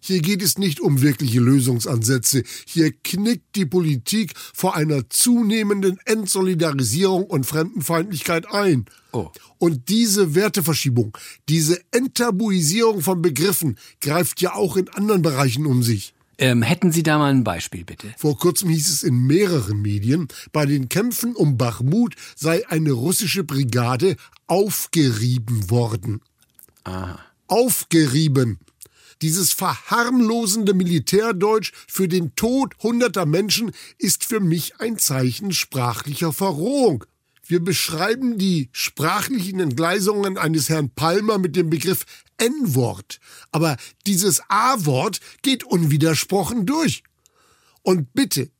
[0.00, 2.44] Hier geht es nicht um wirkliche Lösungsansätze.
[2.66, 8.86] Hier knickt die Politik vor einer zunehmenden Entsolidarisierung und Fremdenfeindlichkeit ein.
[9.12, 9.30] Oh.
[9.58, 11.16] Und diese Werteverschiebung,
[11.48, 16.14] diese Enttabuisierung von Begriffen greift ja auch in anderen Bereichen um sich.
[16.38, 18.14] Ähm, hätten Sie da mal ein Beispiel, bitte?
[18.16, 23.44] Vor kurzem hieß es in mehreren Medien, bei den Kämpfen um Bachmut sei eine russische
[23.44, 26.22] Brigade aufgerieben worden.
[26.84, 27.18] Aha.
[27.46, 28.58] Aufgerieben.
[29.20, 37.04] Dieses verharmlosende Militärdeutsch für den Tod hunderter Menschen ist für mich ein Zeichen sprachlicher Verrohung.
[37.50, 42.06] Wir beschreiben die sprachlichen Entgleisungen eines Herrn Palmer mit dem Begriff
[42.38, 43.18] N-Wort.
[43.50, 47.02] Aber dieses A-Wort geht unwidersprochen durch.
[47.82, 48.50] Und bitte,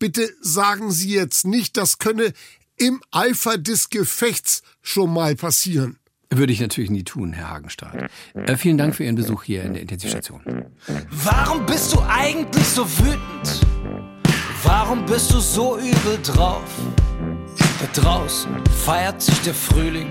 [0.00, 2.32] bitte sagen Sie jetzt nicht, das könne
[2.76, 6.00] im Eifer des Gefechts schon mal passieren.
[6.28, 8.10] Würde ich natürlich nie tun, Herr Hagenstraat.
[8.34, 10.42] Äh, vielen Dank für Ihren Besuch hier in der Intensivstation.
[11.10, 13.66] Warum bist du eigentlich so wütend?
[14.64, 16.64] Warum bist du so übel drauf?
[17.80, 18.50] Da draußen
[18.84, 20.10] feiert sich der Frühling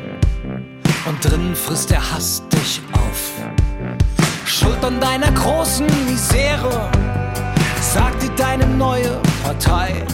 [1.06, 3.32] und drinnen frisst der Hass dich auf.
[4.46, 6.90] Schuld an deiner großen Misere,
[7.82, 10.06] sagt dir deine neue Partei.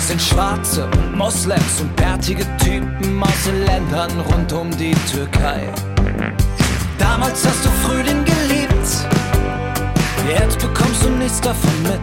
[0.00, 5.68] Sind Schwarze und Moslems und bärtige Typen aus den Ländern rund um die Türkei.
[6.98, 8.88] Damals hast du Frühling geliebt,
[10.28, 12.00] jetzt bekommst du nichts davon mit.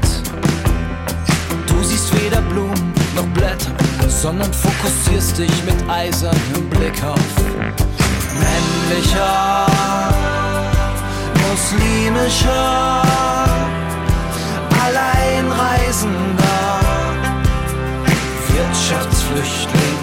[1.68, 3.72] Du siehst weder Blumen noch Blätter,
[4.22, 7.20] sondern fokussierst dich mit eisernem Blick auf
[8.40, 9.68] männlicher,
[11.50, 13.02] muslimischer,
[14.86, 16.80] Alleinreisender,
[18.48, 20.00] Wirtschaftsflüchtling,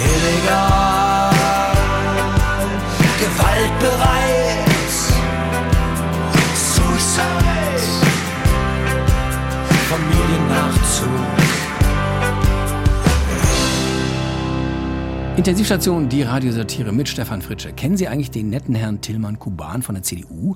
[0.00, 1.30] illegal,
[3.20, 4.13] gewaltbereit,
[15.36, 17.72] Intensivstation, die Radiosatire mit Stefan Fritsche.
[17.72, 20.54] Kennen Sie eigentlich den netten Herrn Tillmann Kuban von der CDU?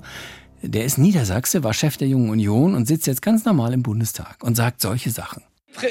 [0.61, 4.37] Der ist Niedersachse, war Chef der Jungen Union und sitzt jetzt ganz normal im Bundestag
[4.41, 5.43] und sagt solche Sachen.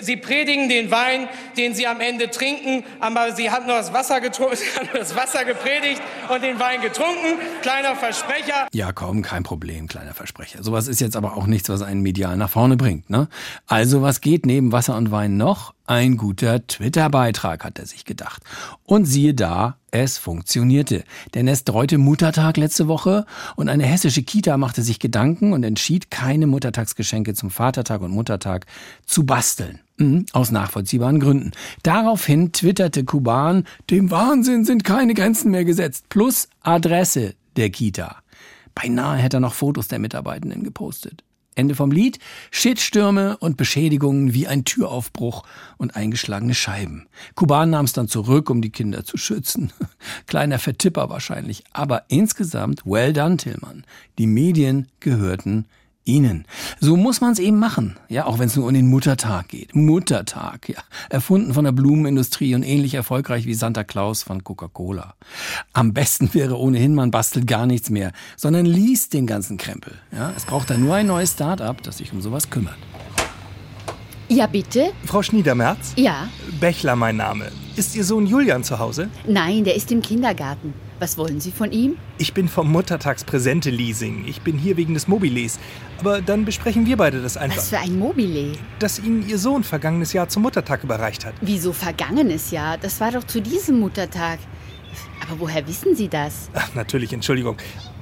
[0.02, 4.22] Sie predigen den Wein, den sie am Ende trinken, aber sie hat nur das Wasser
[4.22, 6.00] getrunken, sie hat nur das Wasser gepredigt
[6.32, 7.38] und den Wein getrunken.
[7.60, 8.68] Kleiner Versprecher.
[8.72, 10.62] Ja, komm, kein Problem, kleiner Versprecher.
[10.62, 13.28] Sowas ist jetzt aber auch nichts, was einen medial nach vorne bringt, ne?
[13.66, 15.74] Also, was geht neben Wasser und Wein noch?
[15.88, 18.42] Ein guter Twitter-Beitrag, hat er sich gedacht.
[18.84, 21.02] Und siehe da, es funktionierte.
[21.32, 23.24] Denn es dreute Muttertag letzte Woche
[23.56, 28.66] und eine hessische Kita machte sich Gedanken und entschied, keine Muttertagsgeschenke zum Vatertag und Muttertag
[29.06, 29.80] zu basteln.
[29.96, 31.52] Mhm, aus nachvollziehbaren Gründen.
[31.84, 38.16] Daraufhin twitterte Kuban, dem Wahnsinn sind keine Grenzen mehr gesetzt, plus Adresse der Kita.
[38.74, 41.24] Beinahe hätte er noch Fotos der Mitarbeitenden gepostet.
[41.58, 42.18] Ende vom Lied.
[42.50, 45.42] Shitstürme und Beschädigungen wie ein Türaufbruch
[45.76, 47.08] und eingeschlagene Scheiben.
[47.34, 49.72] Kuban nahm es dann zurück, um die Kinder zu schützen.
[50.26, 51.64] Kleiner Vertipper wahrscheinlich.
[51.72, 53.84] Aber insgesamt, well done, Tillmann.
[54.18, 55.66] Die Medien gehörten
[56.08, 56.46] Ihnen.
[56.80, 57.96] So muss man es eben machen.
[58.08, 59.74] Ja, auch wenn es nur um den Muttertag geht.
[59.74, 60.78] Muttertag, ja.
[61.10, 65.14] Erfunden von der Blumenindustrie und ähnlich erfolgreich wie Santa Claus von Coca-Cola.
[65.72, 69.92] Am besten wäre ohnehin, man bastelt gar nichts mehr, sondern liest den ganzen Krempel.
[70.10, 72.78] Ja, es braucht da nur ein neues Start-up, das sich um sowas kümmert.
[74.30, 74.92] Ja, bitte?
[75.04, 75.92] Frau Schniedermerz?
[75.96, 76.28] Ja.
[76.60, 77.50] Bächler mein Name.
[77.76, 79.08] Ist Ihr Sohn Julian zu Hause?
[79.26, 80.74] Nein, der ist im Kindergarten.
[81.00, 81.96] Was wollen Sie von ihm?
[82.18, 84.24] Ich bin vom Muttertagspräsente-Leasing.
[84.26, 85.60] Ich bin hier wegen des Mobiles.
[86.00, 87.58] Aber dann besprechen wir beide das einfach.
[87.58, 88.52] Was für ein Mobile?
[88.80, 91.34] Das Ihnen Ihr Sohn vergangenes Jahr zum Muttertag überreicht hat.
[91.40, 92.78] Wieso vergangenes Jahr?
[92.78, 94.40] Das war doch zu diesem Muttertag.
[95.22, 96.50] Aber woher wissen Sie das?
[96.54, 97.58] Ach, natürlich, Entschuldigung.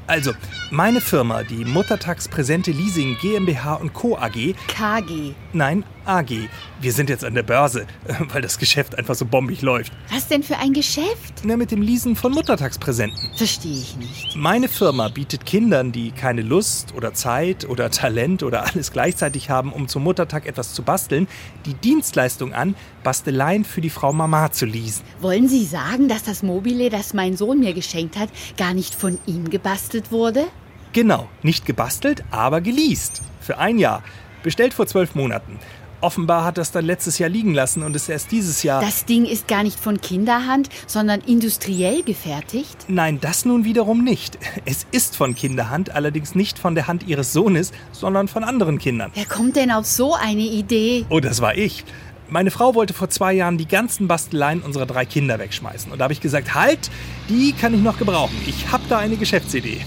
[0.06, 0.32] Also,
[0.70, 4.16] meine Firma, die Muttertagspräsente Leasing GmbH und Co.
[4.16, 4.54] AG.
[4.68, 5.34] KG.
[5.52, 6.48] Nein, AG.
[6.80, 7.86] Wir sind jetzt an der Börse,
[8.32, 9.92] weil das Geschäft einfach so bombig läuft.
[10.10, 11.42] Was denn für ein Geschäft?
[11.44, 13.30] Na, mit dem Leasen von Muttertagspräsenten.
[13.36, 14.36] Verstehe ich nicht.
[14.36, 19.72] Meine Firma bietet Kindern, die keine Lust oder Zeit oder Talent oder alles gleichzeitig haben,
[19.72, 21.28] um zum Muttertag etwas zu basteln,
[21.64, 25.04] die Dienstleistung an, Basteleien für die Frau Mama zu leasen.
[25.20, 29.18] Wollen Sie sagen, dass das Mobile, das mein Sohn mir geschenkt hat, gar nicht von
[29.26, 30.44] ihm gebastelt wurde?
[30.92, 33.22] Genau, nicht gebastelt, aber geleast.
[33.40, 34.02] Für ein Jahr.
[34.42, 35.58] Bestellt vor zwölf Monaten.
[36.00, 38.80] Offenbar hat das dann letztes Jahr liegen lassen und ist erst dieses Jahr.
[38.80, 42.76] Das Ding ist gar nicht von Kinderhand, sondern industriell gefertigt?
[42.88, 44.38] Nein, das nun wiederum nicht.
[44.66, 49.10] Es ist von Kinderhand, allerdings nicht von der Hand ihres Sohnes, sondern von anderen Kindern.
[49.14, 51.06] Wer kommt denn auf so eine Idee?
[51.08, 51.84] Oh, das war ich.
[52.28, 55.92] Meine Frau wollte vor zwei Jahren die ganzen Basteleien unserer drei Kinder wegschmeißen.
[55.92, 56.90] Und da habe ich gesagt, halt,
[57.28, 58.36] die kann ich noch gebrauchen.
[58.46, 59.80] Ich habe da eine Geschäftsidee.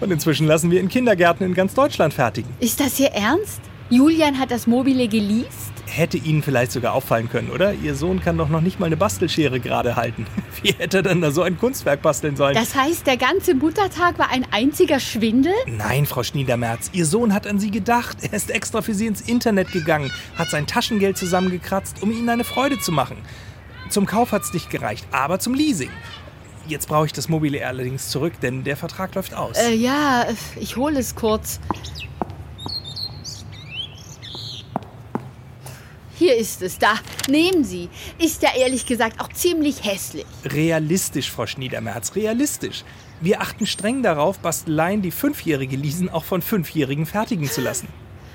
[0.00, 2.50] Und inzwischen lassen wir in Kindergärten in ganz Deutschland fertigen.
[2.60, 3.60] Ist das hier ernst?
[3.92, 5.70] Julian hat das Mobile geleast?
[5.84, 7.74] Hätte Ihnen vielleicht sogar auffallen können, oder?
[7.74, 10.26] Ihr Sohn kann doch noch nicht mal eine Bastelschere gerade halten.
[10.62, 12.54] Wie hätte er denn da so ein Kunstwerk basteln sollen?
[12.54, 15.52] Das heißt, der ganze Muttertag war ein einziger Schwindel?
[15.66, 18.16] Nein, Frau Schniedermerz, Ihr Sohn hat an Sie gedacht.
[18.22, 22.44] Er ist extra für Sie ins Internet gegangen, hat sein Taschengeld zusammengekratzt, um Ihnen eine
[22.44, 23.18] Freude zu machen.
[23.90, 25.90] Zum Kauf hat es nicht gereicht, aber zum Leasing.
[26.66, 29.58] Jetzt brauche ich das Mobile allerdings zurück, denn der Vertrag läuft aus.
[29.58, 30.24] Äh, ja,
[30.58, 31.60] ich hole es kurz.
[36.22, 37.00] Hier ist es, da.
[37.28, 37.88] Nehmen Sie.
[38.16, 40.24] Ist ja ehrlich gesagt auch ziemlich hässlich.
[40.44, 42.84] Realistisch, Frau Schniedermerz, realistisch.
[43.20, 47.88] Wir achten streng darauf, Basteleien, die Fünfjährige leasen, auch von Fünfjährigen fertigen zu lassen.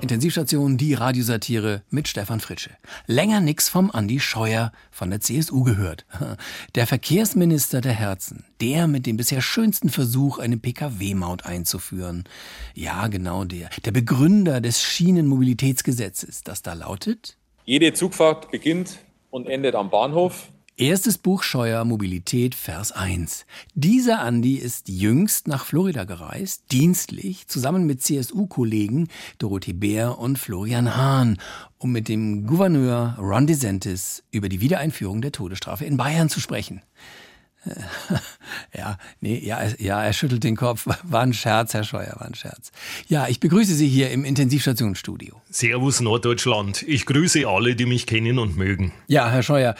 [0.00, 2.70] Intensivstation, die Radiosatire mit Stefan Fritsche.
[3.06, 6.04] Länger nix vom Andi Scheuer von der CSU gehört.
[6.74, 8.44] Der Verkehrsminister der Herzen.
[8.60, 12.24] Der mit dem bisher schönsten Versuch, eine Pkw-Maut einzuführen.
[12.74, 13.70] Ja, genau der.
[13.84, 17.36] Der Begründer des Schienenmobilitätsgesetzes, das da lautet?
[17.64, 18.98] Jede Zugfahrt beginnt
[19.30, 20.48] und endet am Bahnhof.
[20.82, 23.46] Erstes Buch Scheuer Mobilität, Vers 1.
[23.76, 29.06] Dieser Andi ist jüngst nach Florida gereist, dienstlich, zusammen mit CSU-Kollegen
[29.38, 31.38] Dorothee Bär und Florian Hahn,
[31.78, 36.82] um mit dem Gouverneur Ron DeSantis über die Wiedereinführung der Todesstrafe in Bayern zu sprechen.
[38.74, 40.86] Ja, nee, ja, ja, er schüttelt den Kopf.
[40.86, 42.72] War ein Scherz, Herr Scheuer, war ein Scherz.
[43.06, 45.40] Ja, ich begrüße Sie hier im Intensivstationsstudio.
[45.50, 46.82] Servus Norddeutschland.
[46.82, 48.92] Ich grüße alle, die mich kennen und mögen.
[49.08, 49.74] Ja, Herr Scheuer,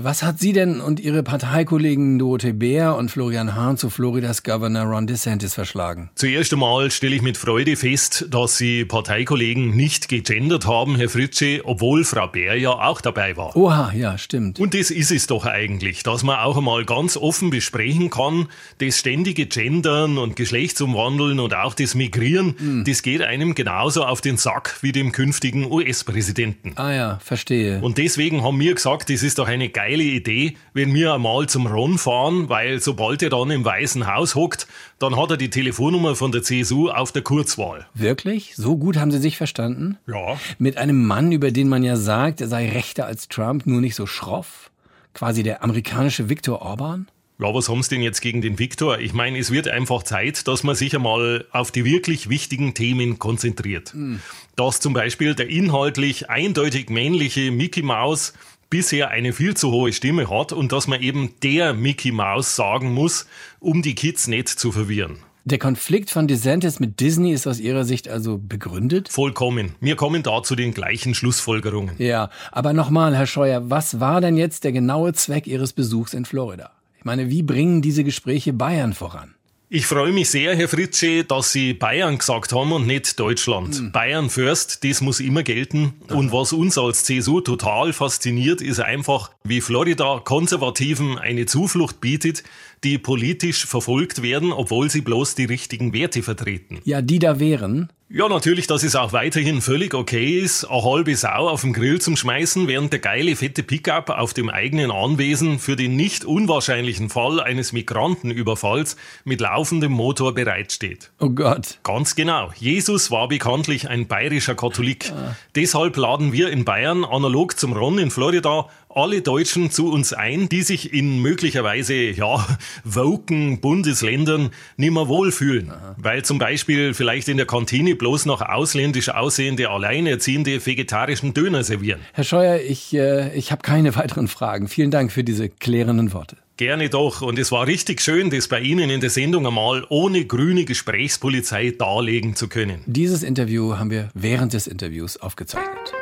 [0.00, 4.84] was hat Sie denn und Ihre Parteikollegen Dorothee Bär und Florian Hahn zu Floridas Governor
[4.84, 6.08] Ron DeSantis verschlagen?
[6.14, 11.62] Zuerst einmal stelle ich mit Freude fest, dass Sie Parteikollegen nicht gegendert haben, Herr Fritsche,
[11.64, 13.56] obwohl Frau Bär ja auch dabei war.
[13.56, 14.60] Oha, ja, stimmt.
[14.60, 18.46] Und das ist es doch eigentlich, dass man auch einmal ganz offen besprechen kann,
[18.78, 22.84] das ständige Gendern und Geschlechtsumwandeln und auch das Migrieren, Hm.
[22.86, 26.72] das geht einem genauso auf den Sack wie dem künftigen US-Präsidenten.
[26.76, 27.80] Ah ja, verstehe.
[27.80, 31.66] Und deswegen haben wir gesagt, das ist doch eine geile Idee, wenn wir einmal zum
[31.66, 34.66] Ron fahren, weil sobald er dann im Weißen Haus hockt,
[34.98, 37.86] dann hat er die Telefonnummer von der CSU auf der Kurzwahl.
[37.94, 38.54] Wirklich?
[38.56, 39.98] So gut haben Sie sich verstanden?
[40.06, 40.38] Ja.
[40.58, 43.94] Mit einem Mann, über den man ja sagt, er sei rechter als Trump, nur nicht
[43.94, 44.70] so schroff?
[45.14, 47.08] Quasi der amerikanische Viktor Orban?
[47.40, 48.98] Ja, was haben Sie denn jetzt gegen den Viktor?
[48.98, 53.20] Ich meine, es wird einfach Zeit, dass man sich einmal auf die wirklich wichtigen Themen
[53.20, 53.92] konzentriert.
[53.92, 54.20] Hm.
[54.56, 58.32] Dass zum Beispiel der inhaltlich eindeutig männliche Mickey Mouse
[58.70, 62.92] bisher eine viel zu hohe Stimme hat und dass man eben der Mickey Mouse sagen
[62.92, 63.26] muss,
[63.60, 65.18] um die Kids nicht zu verwirren.
[65.44, 69.08] Der Konflikt von DeSantis mit Disney ist aus Ihrer Sicht also begründet?
[69.08, 69.74] Vollkommen.
[69.80, 71.94] Wir kommen da zu den gleichen Schlussfolgerungen.
[71.96, 76.26] Ja, aber nochmal, Herr Scheuer, was war denn jetzt der genaue Zweck Ihres Besuchs in
[76.26, 76.72] Florida?
[76.98, 79.36] Ich meine, wie bringen diese Gespräche Bayern voran?
[79.70, 83.76] Ich freue mich sehr, Herr Fritsche, dass Sie Bayern gesagt haben und nicht Deutschland.
[83.76, 83.92] Hm.
[83.92, 85.92] Bayern first, das muss immer gelten.
[86.08, 92.44] Und was uns als CSU total fasziniert, ist einfach, wie Florida Konservativen eine Zuflucht bietet,
[92.82, 96.80] die politisch verfolgt werden, obwohl sie bloß die richtigen Werte vertreten.
[96.84, 97.90] Ja, die da wären.
[98.10, 102.00] Ja, natürlich, dass es auch weiterhin völlig okay ist, eine halbe Sau auf den Grill
[102.00, 107.10] zum Schmeißen, während der geile fette Pickup auf dem eigenen Anwesen für den nicht unwahrscheinlichen
[107.10, 111.10] Fall eines Migrantenüberfalls mit laufendem Motor bereitsteht.
[111.20, 111.80] Oh Gott.
[111.82, 112.50] Ganz genau.
[112.56, 115.12] Jesus war bekanntlich ein bayerischer Katholik.
[115.54, 120.48] Deshalb laden wir in Bayern analog zum Ron in Florida alle Deutschen zu uns ein,
[120.48, 122.44] die sich in möglicherweise, ja,
[122.84, 125.72] woken Bundesländern nimmer wohlfühlen.
[125.98, 132.00] Weil zum Beispiel vielleicht in der Kantine bloß noch ausländisch aussehende, alleinerziehende vegetarischen Döner servieren.
[132.12, 134.68] Herr Scheuer, ich, äh, ich habe keine weiteren Fragen.
[134.68, 136.36] Vielen Dank für diese klärenden Worte.
[136.56, 137.22] Gerne doch.
[137.22, 141.72] Und es war richtig schön, das bei Ihnen in der Sendung einmal ohne grüne Gesprächspolizei
[141.78, 142.82] darlegen zu können.
[142.86, 145.94] Dieses Interview haben wir während des Interviews aufgezeichnet.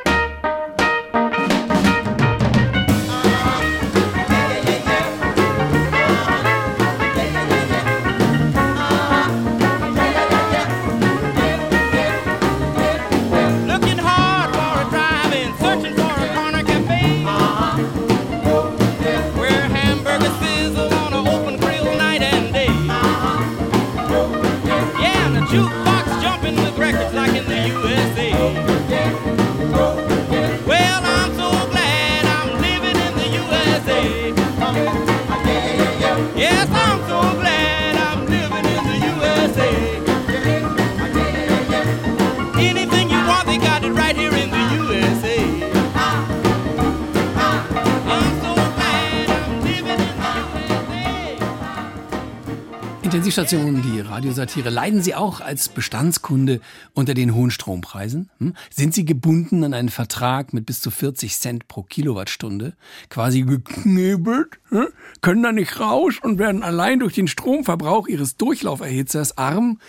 [53.37, 54.71] Intensivstation, die Radiosatire.
[54.71, 56.61] Leiden Sie auch als Bestandskunde
[56.95, 58.31] unter den hohen Strompreisen?
[58.39, 58.55] Hm?
[58.71, 62.73] Sind Sie gebunden an einen Vertrag mit bis zu 40 Cent pro Kilowattstunde?
[63.11, 64.59] Quasi geknebelt?
[64.71, 64.89] Hm?
[65.21, 69.81] Können da nicht raus und werden allein durch den Stromverbrauch Ihres Durchlauferhitzers arm?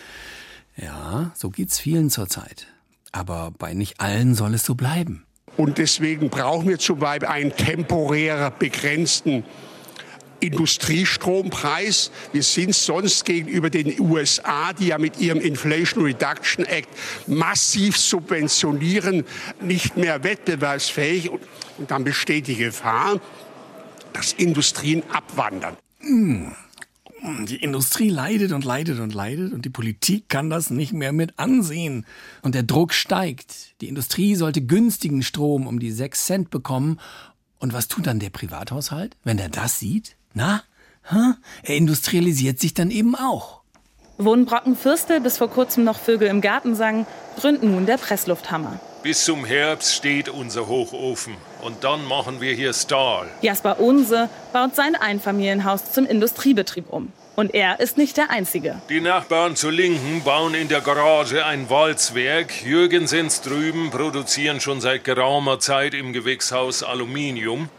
[0.75, 2.67] Ja, so geht's vielen zurzeit.
[3.13, 5.23] Aber bei nicht allen soll es so bleiben.
[5.55, 9.45] Und deswegen brauchen wir zum Beispiel einen temporär begrenzten
[10.39, 12.11] Industriestrompreis.
[12.31, 16.89] Wir sind sonst gegenüber den USA, die ja mit ihrem Inflation Reduction Act
[17.27, 19.23] massiv subventionieren,
[19.61, 21.29] nicht mehr wettbewerbsfähig.
[21.29, 21.41] Und,
[21.87, 23.19] dann besteht die Gefahr,
[24.13, 25.77] dass Industrien abwandern.
[25.99, 26.51] Hm.
[27.45, 31.37] Die Industrie leidet und leidet und leidet und die Politik kann das nicht mehr mit
[31.39, 32.05] ansehen.
[32.41, 33.79] Und der Druck steigt.
[33.81, 36.99] Die Industrie sollte günstigen Strom um die 6 Cent bekommen.
[37.59, 40.16] Und was tut dann der Privathaushalt, wenn er das sieht?
[40.37, 40.61] Na,
[41.09, 41.33] hä?
[41.63, 43.61] er industrialisiert sich dann eben auch.
[44.19, 47.07] Wohnbrocken Fürstel, bis vor kurzem noch Vögel im Garten sangen,
[47.41, 48.79] dröhnt nun der Presslufthammer.
[49.01, 51.33] Bis zum Herbst steht unser Hochofen.
[51.63, 53.27] Und dann machen wir hier Stahl.
[53.41, 57.11] Jasper Unse baut sein Einfamilienhaus zum Industriebetrieb um.
[57.35, 58.79] Und er ist nicht der Einzige.
[58.89, 62.63] Die Nachbarn zur Linken bauen in der Garage ein Walzwerk.
[62.63, 67.69] Jürgensens drüben produzieren schon seit geraumer Zeit im Gewächshaus Aluminium.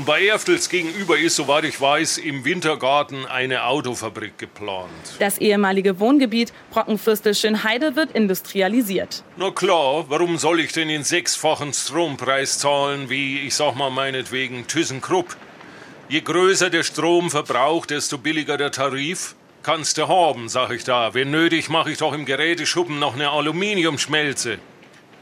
[0.00, 4.88] Und bei Erftels gegenüber ist, soweit ich weiß, im Wintergarten eine Autofabrik geplant.
[5.18, 9.22] Das ehemalige Wohngebiet Brockenfürstel-Schönheide wird industrialisiert.
[9.36, 14.66] Na klar, warum soll ich denn den sechsfachen Strompreis zahlen, wie, ich sag mal meinetwegen,
[14.66, 15.36] ThyssenKrupp?
[16.08, 19.34] Je größer der Stromverbrauch, desto billiger der Tarif.
[19.62, 21.12] Kannst du haben, sag ich da.
[21.12, 24.60] Wenn nötig, mache ich doch im Geräteschuppen noch eine Aluminiumschmelze.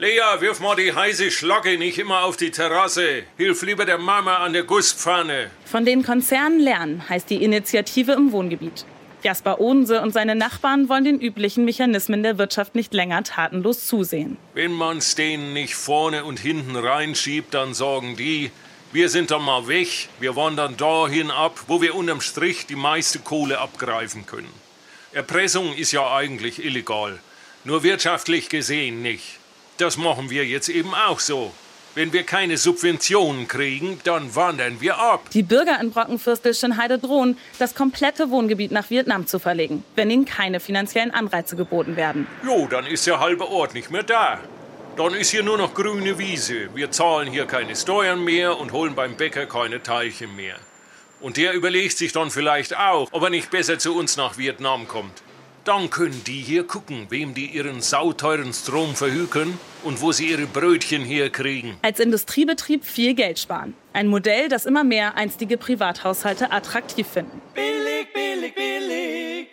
[0.00, 3.24] Lea, wirf mal die heiße Schlocke nicht immer auf die Terrasse.
[3.36, 5.50] Hilf lieber der Mama an der Gusspfanne.
[5.64, 8.84] Von den Konzernen lernen heißt die Initiative im Wohngebiet.
[9.24, 14.36] Jasper Odense und seine Nachbarn wollen den üblichen Mechanismen der Wirtschaft nicht länger tatenlos zusehen.
[14.54, 18.52] Wenn man's denen nicht vorne und hinten reinschiebt, dann sagen die,
[18.92, 23.18] wir sind dann mal weg, wir wandern dahin ab, wo wir unterm Strich die meiste
[23.18, 24.52] Kohle abgreifen können.
[25.12, 27.18] Erpressung ist ja eigentlich illegal,
[27.64, 29.37] nur wirtschaftlich gesehen nicht.
[29.78, 31.52] Das machen wir jetzt eben auch so.
[31.94, 35.30] Wenn wir keine Subventionen kriegen, dann wandern wir ab.
[35.32, 40.58] Die Bürger in Brockenfürstel-Schönheide drohen, das komplette Wohngebiet nach Vietnam zu verlegen, wenn ihnen keine
[40.58, 42.26] finanziellen Anreize geboten werden.
[42.44, 44.40] Jo, dann ist der halbe Ort nicht mehr da.
[44.96, 46.74] Dann ist hier nur noch grüne Wiese.
[46.74, 50.56] Wir zahlen hier keine Steuern mehr und holen beim Bäcker keine Teilchen mehr.
[51.20, 54.88] Und der überlegt sich dann vielleicht auch, ob er nicht besser zu uns nach Vietnam
[54.88, 55.22] kommt.
[55.68, 60.46] Dann können die hier gucken, wem die ihren sauteuren Strom verhükeln und wo sie ihre
[60.46, 61.76] Brötchen herkriegen.
[61.82, 63.74] Als Industriebetrieb viel Geld sparen.
[63.92, 67.42] Ein Modell, das immer mehr einstige Privathaushalte attraktiv finden.
[67.54, 69.48] Billig, billig, billig.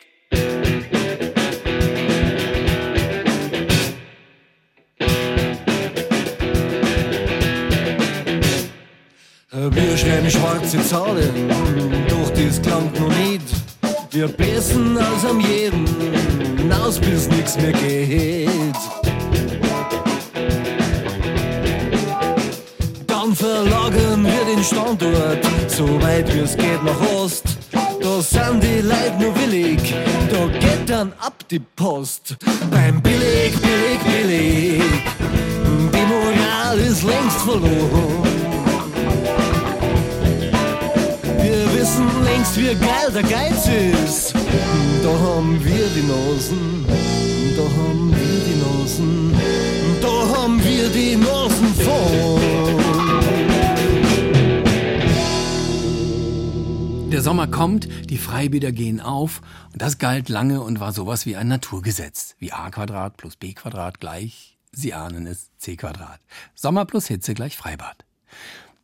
[9.51, 11.49] Wir schreiben schwarze Zahlen,
[12.07, 13.64] doch das klang noch nicht.
[14.16, 18.49] Wir beißen aus am jeden, aus bis nix mehr geht.
[23.07, 27.57] Dann verlagern wir den Standort, so weit wie es geht nach Ost.
[27.74, 29.93] Da sind die Leute nur willig,
[30.32, 32.38] da geht dann ab die Post.
[32.72, 34.82] Beim billig, billig, billig,
[35.91, 38.24] die Moral ist längst verloren.
[41.96, 44.34] Wissen längst, wie geil der Geiz ist.
[45.04, 46.86] Da haben wir die Nasen,
[47.56, 49.34] da haben wir die Nasen,
[50.02, 52.41] da haben wir die Nasen vorn.
[57.12, 59.41] Der Sommer kommt, die Freibäder gehen auf
[59.72, 62.36] und das galt lange und war sowas wie ein Naturgesetz.
[62.39, 66.20] Wie a Quadrat plus b Quadrat gleich, Sie ahnen es, c Quadrat.
[66.56, 68.05] Sommer plus Hitze gleich Freibad.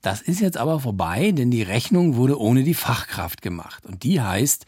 [0.02, 3.86] Das ist jetzt aber vorbei, denn die Rechnung wurde ohne die Fachkraft gemacht.
[3.86, 4.66] Und die heißt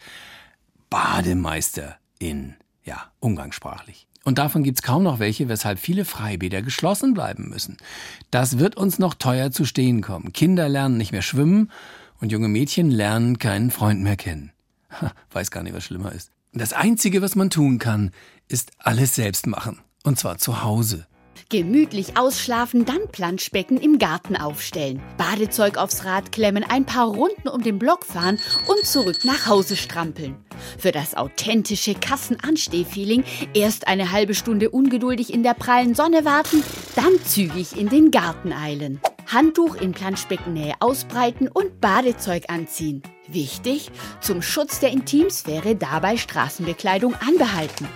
[0.90, 2.54] Bademeister in,
[2.84, 4.06] ja, umgangssprachlich.
[4.24, 7.76] Und davon gibt's kaum noch welche, weshalb viele Freibäder geschlossen bleiben müssen.
[8.30, 10.32] Das wird uns noch teuer zu stehen kommen.
[10.32, 11.70] Kinder lernen nicht mehr schwimmen
[12.20, 14.52] und junge Mädchen lernen keinen Freund mehr kennen.
[15.00, 16.30] Ha, weiß gar nicht, was schlimmer ist.
[16.52, 18.12] Das Einzige, was man tun kann,
[18.48, 19.80] ist alles selbst machen.
[20.04, 21.06] Und zwar zu Hause.
[21.48, 25.02] Gemütlich ausschlafen, dann Planschbecken im Garten aufstellen.
[25.18, 29.76] Badezeug aufs Rad klemmen, ein paar Runden um den Block fahren und zurück nach Hause
[29.76, 30.36] strampeln.
[30.78, 36.62] Für das authentische Kassenanstehfeeling erst eine halbe Stunde ungeduldig in der prallen Sonne warten,
[36.96, 39.00] dann zügig in den Garten eilen.
[39.26, 43.02] Handtuch in Planschbeckennähe ausbreiten und Badezeug anziehen.
[43.26, 43.90] Wichtig,
[44.20, 47.88] zum Schutz der Intimsphäre dabei Straßenbekleidung anbehalten.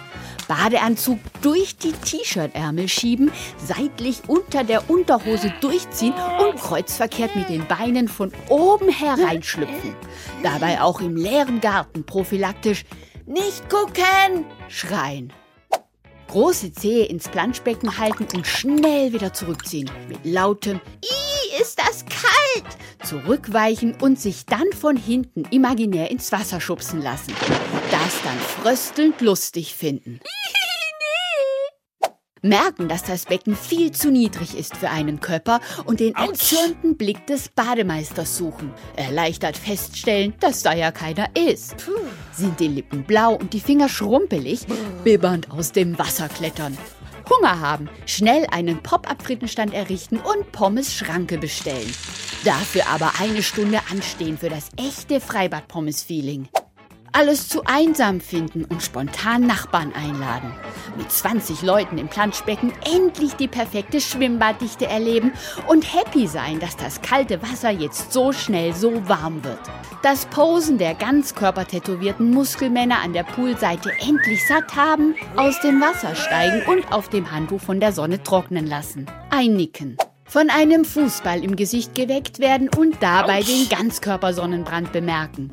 [0.49, 3.31] Badeanzug durch die T-Shirt-Ärmel schieben,
[3.65, 9.95] seitlich unter der Unterhose durchziehen und kreuzverkehrt mit den Beinen von oben hereinschlüpfen.
[10.43, 12.85] Dabei auch im leeren Garten prophylaktisch
[13.27, 14.47] Nicht gucken!
[14.69, 15.33] schreien.
[16.29, 19.91] Große Zehe ins Planschbecken halten und schnell wieder zurückziehen.
[20.09, 22.77] Mit lautem Ih, ist das kalt!
[23.03, 27.33] Zurückweichen und sich dann von hinten imaginär ins Wasser schubsen lassen.
[28.09, 30.21] Das dann fröstelnd lustig finden.
[32.41, 37.27] Merken, dass das Becken viel zu niedrig ist für einen Körper und den erzürnten Blick
[37.27, 38.73] des Bademeisters suchen.
[38.97, 41.75] Erleichtert feststellen, dass da ja keiner ist.
[42.33, 44.61] Sind die Lippen blau und die Finger schrumpelig,
[45.05, 46.79] bibbernd aus dem Wasser klettern.
[47.29, 51.95] Hunger haben, schnell einen Pop-up-Frittenstand errichten und Pommes-Schranke bestellen.
[52.43, 56.49] Dafür aber eine Stunde anstehen für das echte Freibad-Pommes-Feeling.
[57.13, 60.53] Alles zu einsam finden und spontan Nachbarn einladen.
[60.97, 65.33] Mit 20 Leuten im Planschbecken endlich die perfekte Schwimmbaddichte erleben
[65.67, 69.61] und happy sein, dass das kalte Wasser jetzt so schnell so warm wird.
[70.03, 76.63] Das Posen der ganzkörpertätowierten Muskelmänner an der Poolseite endlich satt haben, aus dem Wasser steigen
[76.67, 79.07] und auf dem Handtuch von der Sonne trocknen lassen.
[79.31, 79.97] Einnicken
[80.29, 85.51] von einem Fußball im Gesicht geweckt werden und dabei den Ganzkörpersonnenbrand bemerken.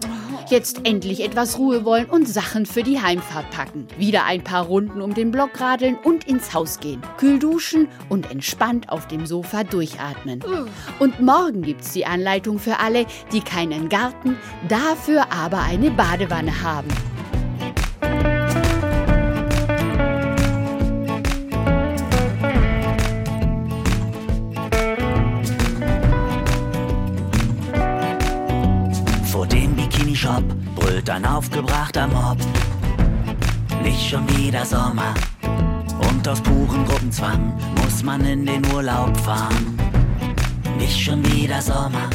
[0.49, 3.87] Jetzt endlich etwas Ruhe wollen und Sachen für die Heimfahrt packen.
[3.97, 7.01] Wieder ein paar Runden um den Block radeln und ins Haus gehen.
[7.17, 10.43] Kühl duschen und entspannt auf dem Sofa durchatmen.
[10.99, 16.89] Und morgen gibt's die Anleitung für alle, die keinen Garten, dafür aber eine Badewanne haben.
[30.25, 30.43] Bikini-Shop
[30.75, 32.37] brüllt ein aufgebrachter Mob.
[33.83, 35.13] Nicht schon wieder Sommer.
[36.09, 39.77] Und aus purem Gruppenzwang muss man in den Urlaub fahren.
[40.77, 42.09] Nicht schon wieder Sommer.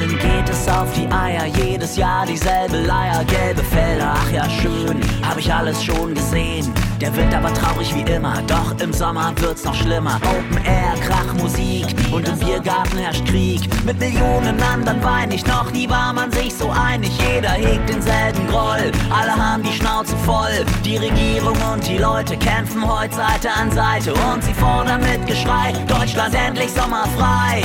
[0.00, 4.98] Allen geht es auf die Eier, jedes Jahr dieselbe Leier, gelbe Felder, ach ja schön,
[5.22, 6.72] hab ich alles schon gesehen.
[7.02, 10.18] Der Winter war traurig wie immer, doch im Sommer wird's noch schlimmer.
[10.22, 13.60] Open Air, Krachmusik und im Biergarten herrscht Krieg.
[13.84, 17.10] Mit Millionen anderen wein ich noch, nie war man sich so einig.
[17.18, 20.64] Jeder hegt denselben Groll, alle haben die Schnauze voll.
[20.82, 25.74] Die Regierung und die Leute kämpfen heute Seite an Seite und sie fordern mit Geschrei,
[25.86, 27.62] Deutschland endlich sommerfrei.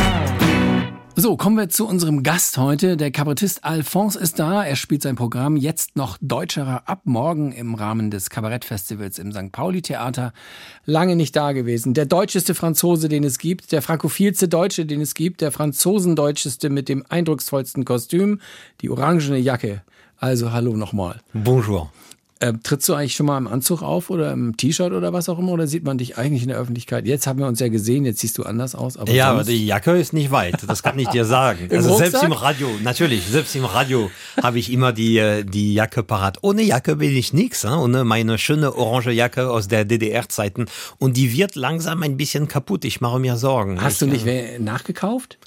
[1.17, 2.97] So, kommen wir zu unserem Gast heute.
[2.97, 4.65] Der Kabarettist Alphonse ist da.
[4.65, 9.53] Er spielt sein Programm jetzt noch deutscherer ab morgen im Rahmen des Kabarettfestivals im St.
[9.53, 10.33] Pauli Theater.
[10.83, 11.93] Lange nicht da gewesen.
[11.93, 16.89] Der deutscheste Franzose, den es gibt, der frankophilste Deutsche, den es gibt, der Franzosendeutscheste mit
[16.89, 18.41] dem eindrucksvollsten Kostüm,
[18.81, 19.83] die orangene Jacke.
[20.17, 21.21] Also hallo nochmal.
[21.33, 21.93] Bonjour.
[22.39, 25.39] Äh, trittst du eigentlich schon mal im Anzug auf oder im T-Shirt oder was auch
[25.39, 27.07] immer oder sieht man dich eigentlich in der Öffentlichkeit?
[27.07, 28.97] Jetzt haben wir uns ja gesehen, jetzt siehst du anders aus.
[28.97, 31.69] Aber ja, aber die Jacke ist nicht weit, das kann ich dir sagen.
[31.75, 32.29] Also selbst Rucksack?
[32.29, 34.09] im Radio, natürlich, selbst im Radio
[34.41, 36.39] habe ich immer die, äh, die Jacke parat.
[36.41, 37.77] Ohne Jacke bin ich nix, ne?
[37.77, 40.65] ohne meine schöne orange Jacke aus der DDR-Zeiten.
[40.97, 43.81] Und die wird langsam ein bisschen kaputt, ich mache mir Sorgen.
[43.81, 45.37] Hast du ich, nicht äh, nachgekauft?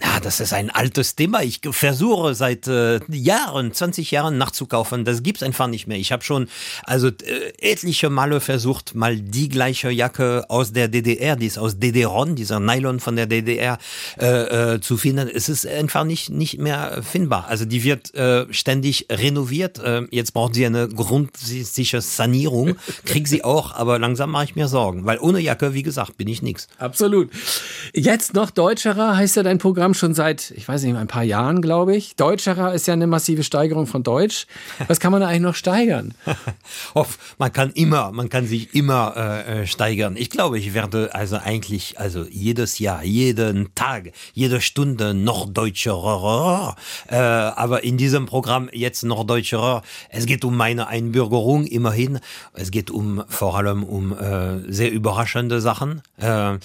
[0.00, 1.42] Na, das ist ein altes Thema.
[1.42, 5.04] Ich versuche seit äh, Jahren, 20 Jahren nachzukaufen.
[5.04, 5.98] Das gibt's einfach nicht mehr.
[5.98, 6.48] Ich habe schon
[6.84, 11.78] also äh, etliche Male versucht, mal die gleiche Jacke aus der DDR, die ist aus
[11.78, 13.78] DDR-On, dieser Nylon von der DDR,
[14.18, 15.28] äh, äh, zu finden.
[15.32, 17.46] Es ist einfach nicht nicht mehr findbar.
[17.48, 19.78] Also die wird äh, ständig renoviert.
[19.78, 22.76] Äh, jetzt braucht sie eine grundsätzliche Sanierung.
[23.04, 26.28] Krieg sie auch, aber langsam mache ich mir Sorgen, weil ohne Jacke, wie gesagt, bin
[26.28, 26.68] ich nix.
[26.78, 27.30] Absolut.
[27.94, 31.62] Jetzt noch Deutscherer heißt ja dein Programm schon seit, ich weiß nicht, ein paar Jahren,
[31.62, 32.16] glaube ich.
[32.16, 34.46] Deutscherer ist ja eine massive Steigerung von Deutsch.
[34.86, 36.14] Was kann man da eigentlich noch steigern?
[37.38, 40.16] Man kann immer, man kann sich immer äh, äh, steigern.
[40.16, 46.76] Ich glaube, ich werde also eigentlich, also jedes Jahr, jeden Tag, jede Stunde noch deutscherer.
[47.08, 49.82] Äh, aber in diesem Programm jetzt noch deutscherer.
[50.10, 52.20] Es geht um meine Einbürgerung immerhin.
[52.52, 56.02] Es geht um vor allem um äh, sehr überraschende Sachen.
[56.18, 56.58] Äh,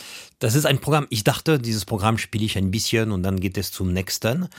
[0.44, 1.08] das ist ein Programm.
[1.10, 4.50] Ich dachte, dieses Programm spiele ich ein bisschen und dann geht es zum nächsten.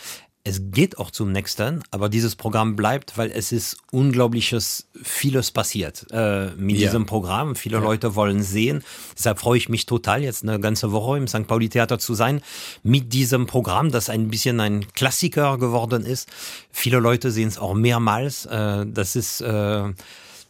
[0.43, 6.07] Es geht auch zum nächsten, aber dieses Programm bleibt, weil es ist unglaubliches vieles passiert
[6.11, 6.87] äh, mit Ja.
[6.87, 7.55] diesem Programm.
[7.55, 8.83] Viele Leute wollen sehen.
[9.17, 11.47] Deshalb freue ich mich total, jetzt eine ganze Woche im St.
[11.47, 12.41] Pauli Theater zu sein
[12.83, 16.31] mit diesem Programm, das ein bisschen ein Klassiker geworden ist.
[16.71, 18.47] Viele Leute sehen es auch mehrmals.
[18.47, 19.93] Äh, das ist äh,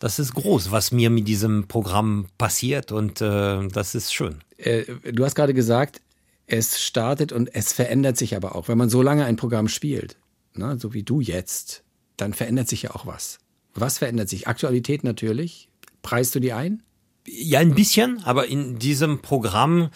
[0.00, 4.42] das ist groß, was mir mit diesem Programm passiert und äh, das ist schön.
[4.64, 6.00] Äh, du hast gerade gesagt,
[6.46, 8.68] es startet und es verändert sich aber auch.
[8.68, 10.18] Wenn man so lange ein Programm spielt,
[10.54, 11.84] ne, so wie du jetzt,
[12.16, 13.38] dann verändert sich ja auch was.
[13.74, 14.46] Was verändert sich?
[14.46, 15.68] Aktualität natürlich.
[16.02, 16.82] Preist du die ein?
[17.26, 19.90] Ja, ein bisschen, aber in diesem Programm,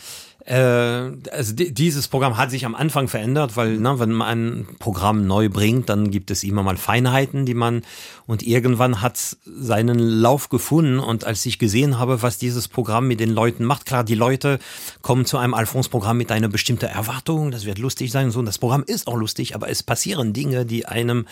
[0.55, 5.27] also di- dieses Programm hat sich am Anfang verändert, weil ne, wenn man ein Programm
[5.27, 7.83] neu bringt, dann gibt es immer mal Feinheiten, die man
[8.27, 13.21] und irgendwann hat seinen Lauf gefunden und als ich gesehen habe, was dieses Programm mit
[13.21, 14.59] den Leuten macht, klar, die Leute
[15.03, 18.47] kommen zu einem Alphonse-Programm mit einer bestimmten Erwartung, das wird lustig sein und so, und
[18.47, 21.27] das Programm ist auch lustig, aber es passieren Dinge, die einem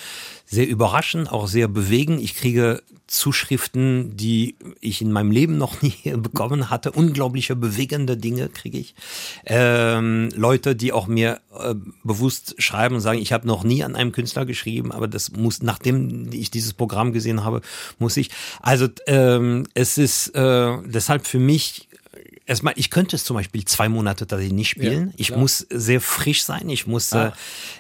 [0.45, 2.19] sehr überraschen, auch sehr bewegen.
[2.19, 6.93] Ich kriege Zuschriften, die ich in meinem Leben noch nie bekommen hatte.
[6.93, 8.95] Unglaubliche bewegende Dinge kriege ich.
[9.45, 13.97] Ähm, Leute, die auch mir äh, bewusst schreiben und sagen, ich habe noch nie an
[13.97, 17.61] einem Künstler geschrieben, aber das muss, nachdem ich dieses Programm gesehen habe,
[17.99, 18.31] muss ich.
[18.61, 21.86] Also ähm, es ist äh, deshalb für mich
[22.47, 25.09] Erstmal, ich könnte es zum Beispiel zwei Monate tatsächlich nicht spielen.
[25.09, 25.39] Ja, ich klar.
[25.41, 26.69] muss sehr frisch sein.
[26.69, 27.33] Ich muss, Ah.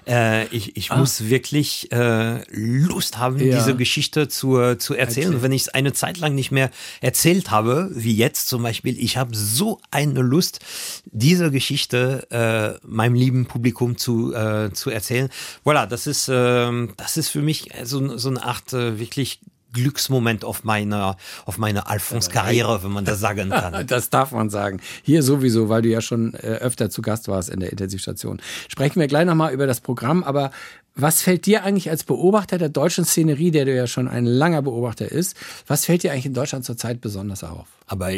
[0.06, 0.96] äh, äh, ich, ich Ah.
[0.96, 3.56] muss wirklich äh, Lust haben, Ja.
[3.58, 5.24] diese Geschichte zu, äh, zu erzählen.
[5.26, 5.34] Erzähl.
[5.36, 6.70] Und wenn ich es eine Zeit lang nicht mehr
[7.00, 10.60] erzählt habe, wie jetzt zum Beispiel, ich habe so eine Lust,
[11.06, 15.28] diese Geschichte äh, meinem lieben Publikum zu, äh, zu erzählen.
[15.64, 19.40] Voilà, das ist, äh, das ist für mich so, so eine Art äh, wirklich
[19.72, 23.86] Glücksmoment auf meiner, auf meiner Alphonse-Karriere, wenn man das sagen kann.
[23.86, 24.80] Das darf man sagen.
[25.02, 28.40] Hier sowieso, weil du ja schon äh, öfter zu Gast warst in der Intensivstation.
[28.68, 30.50] Sprechen wir gleich nochmal über das Programm, aber
[30.94, 34.62] was fällt dir eigentlich als Beobachter der deutschen Szenerie, der du ja schon ein langer
[34.62, 35.36] Beobachter ist,
[35.66, 37.75] was fällt dir eigentlich in Deutschland zurzeit besonders auf?
[37.88, 38.10] Aber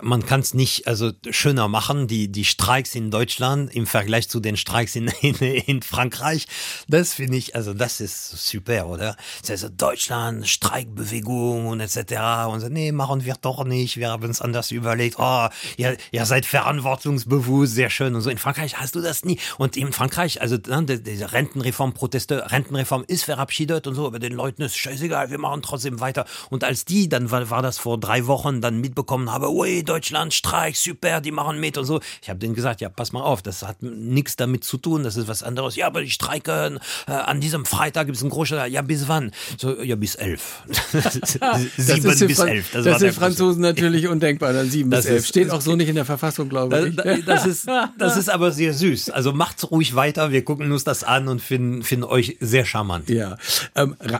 [0.00, 2.06] man kann es nicht also schöner machen.
[2.06, 6.46] Die, die Streiks in Deutschland im Vergleich zu den Streiks in, in, in Frankreich,
[6.88, 9.16] das finde ich, also das ist super, oder?
[9.48, 12.46] Heißt, Deutschland, Streikbewegung und etc.
[12.48, 13.96] Und so, nee, machen wir doch nicht.
[13.96, 15.16] Wir haben es anders überlegt.
[15.18, 18.14] Oh, ihr, ihr seid verantwortungsbewusst, sehr schön.
[18.14, 19.38] Und so in Frankreich hast du das nie.
[19.58, 24.20] Und in Frankreich, also ne, die, die Rentenreform, Proteste, Rentenreform ist verabschiedet und so, aber
[24.20, 26.24] den Leuten ist scheißegal, wir machen trotzdem weiter.
[26.50, 30.32] Und als die, dann war, war das vor drei Wochen, dann mitbekommen habe, ui, Deutschland,
[30.34, 32.00] Streik, super, die machen mit und so.
[32.22, 35.16] Ich habe denen gesagt, ja, pass mal auf, das hat nichts damit zu tun, das
[35.16, 35.76] ist was anderes.
[35.76, 39.32] Ja, aber die streiken, äh, an diesem Freitag gibt es einen großen, ja, bis wann?
[39.58, 40.62] So, ja, bis elf.
[41.76, 42.70] Sieben bis Fran- elf.
[42.72, 45.18] Das, der für Franzosen natürlich undenkbar, dann sieben Das bis elf.
[45.22, 46.96] ist- Steht auch so nicht in der Verfassung, glaube ich.
[46.96, 47.68] das, das, ist,
[47.98, 49.10] das ist aber sehr süß.
[49.10, 50.30] Also macht ruhig weiter.
[50.32, 53.08] Wir gucken uns das an und finden, finden euch sehr charmant.
[53.10, 53.36] Ja.
[53.74, 54.18] Ähm, äh,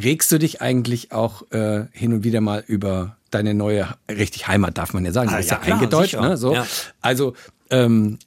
[0.00, 4.78] regst du dich eigentlich auch äh, hin und wieder mal über deine neue, richtig Heimat
[4.78, 6.36] darf man ja sagen, Ah, bist ja, ja, klar, eingedeutscht, ne?
[6.36, 6.54] So.
[6.54, 6.66] Ja.
[7.00, 7.34] Also,
[7.70, 8.18] ähm,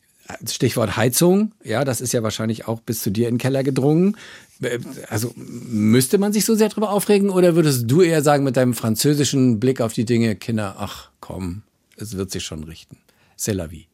[0.49, 4.15] Stichwort Heizung, ja, das ist ja wahrscheinlich auch bis zu dir in den Keller gedrungen.
[4.61, 4.79] Äh,
[5.09, 8.73] Also müsste man sich so sehr drüber aufregen oder würdest du eher sagen mit deinem
[8.73, 11.63] französischen Blick auf die Dinge, Kinder, ach komm,
[11.97, 12.97] es wird sich schon richten.
[13.37, 13.87] C'est la vie.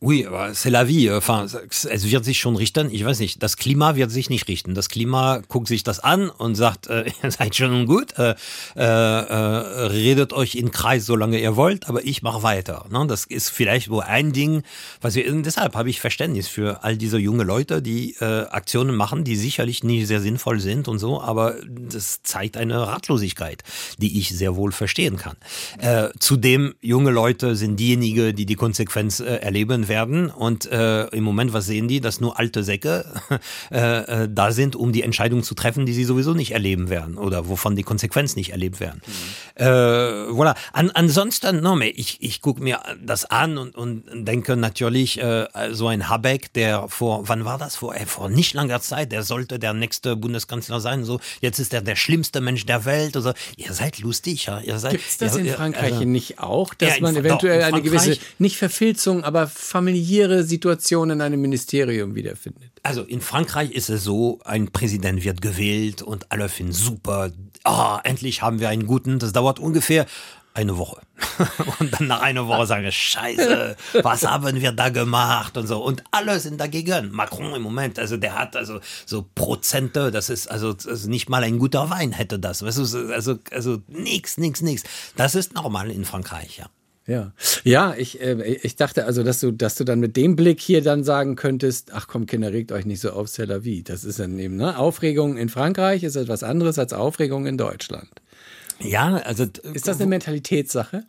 [0.00, 1.10] Oui, c'est la vie.
[1.10, 2.88] Enfin, es wird sich schon richten.
[2.92, 4.74] Ich weiß nicht, das Klima wird sich nicht richten.
[4.74, 8.36] Das Klima guckt sich das an und sagt, äh, ihr seid schon gut, äh,
[8.76, 12.86] äh, äh, redet euch in Kreis, solange ihr wollt, aber ich mache weiter.
[12.92, 13.06] Ne?
[13.08, 14.62] Das ist vielleicht nur ein Ding,
[15.00, 19.24] was wir, deshalb habe ich Verständnis für all diese junge Leute, die äh, Aktionen machen,
[19.24, 23.64] die sicherlich nicht sehr sinnvoll sind und so, aber das zeigt eine Ratlosigkeit,
[23.98, 25.36] die ich sehr wohl verstehen kann.
[25.78, 29.38] Äh, zudem, junge Leute sind diejenigen, die die Konsequenz äh,
[29.88, 30.30] werden.
[30.30, 32.00] Und äh, im Moment, was sehen die?
[32.00, 33.04] Dass nur alte Säcke
[33.70, 33.78] äh,
[34.24, 37.48] äh, da sind, um die Entscheidung zu treffen, die sie sowieso nicht erleben werden oder
[37.48, 39.00] wovon die Konsequenz nicht erlebt werden.
[39.06, 39.62] Mhm.
[39.62, 40.54] Äh, voilà.
[40.72, 45.88] An, ansonsten, no, ich, ich gucke mir das an und, und denke natürlich, äh, so
[45.88, 47.76] ein Habeck, der vor, wann war das?
[47.76, 51.04] Vor, äh, vor nicht langer Zeit, der sollte der nächste Bundeskanzler sein.
[51.04, 53.16] So, jetzt ist er der schlimmste Mensch der Welt.
[53.16, 54.60] Also, ihr seid lustig, ja.
[54.60, 57.68] Ihr seid, Gibt's das ihr, in Frankreich also, nicht auch, dass ja, man eventuell doch,
[57.68, 59.46] in eine gewisse, nicht Verfilzung, aber
[59.78, 62.72] familiäre Situation in einem Ministerium wiederfindet?
[62.82, 67.30] Also in Frankreich ist es so, ein Präsident wird gewählt und alle finden super,
[67.62, 70.06] ah, endlich haben wir einen guten, das dauert ungefähr
[70.54, 71.00] eine Woche.
[71.78, 75.78] Und dann nach einer Woche sagen, scheiße, was haben wir da gemacht und so.
[75.84, 77.12] Und alle sind dagegen.
[77.12, 81.44] Macron im Moment, also der hat also so Prozente, das ist also, also nicht mal
[81.44, 82.64] ein guter Wein hätte das.
[82.64, 84.82] Weißt du, also, also nix, nix, nix.
[85.14, 86.66] Das ist normal in Frankreich, ja.
[87.08, 87.32] Ja,
[87.64, 90.82] ja, ich, äh, ich dachte also, dass du, dass du dann mit dem Blick hier
[90.82, 93.82] dann sagen könntest, ach komm Kinder, regt euch nicht so auf, c'est la vie.
[93.82, 94.78] Das ist dann eben, ne?
[94.78, 98.10] Aufregung in Frankreich ist etwas anderes als Aufregung in Deutschland.
[98.80, 99.46] Ja, also.
[99.72, 101.04] Ist das eine Mentalitätssache?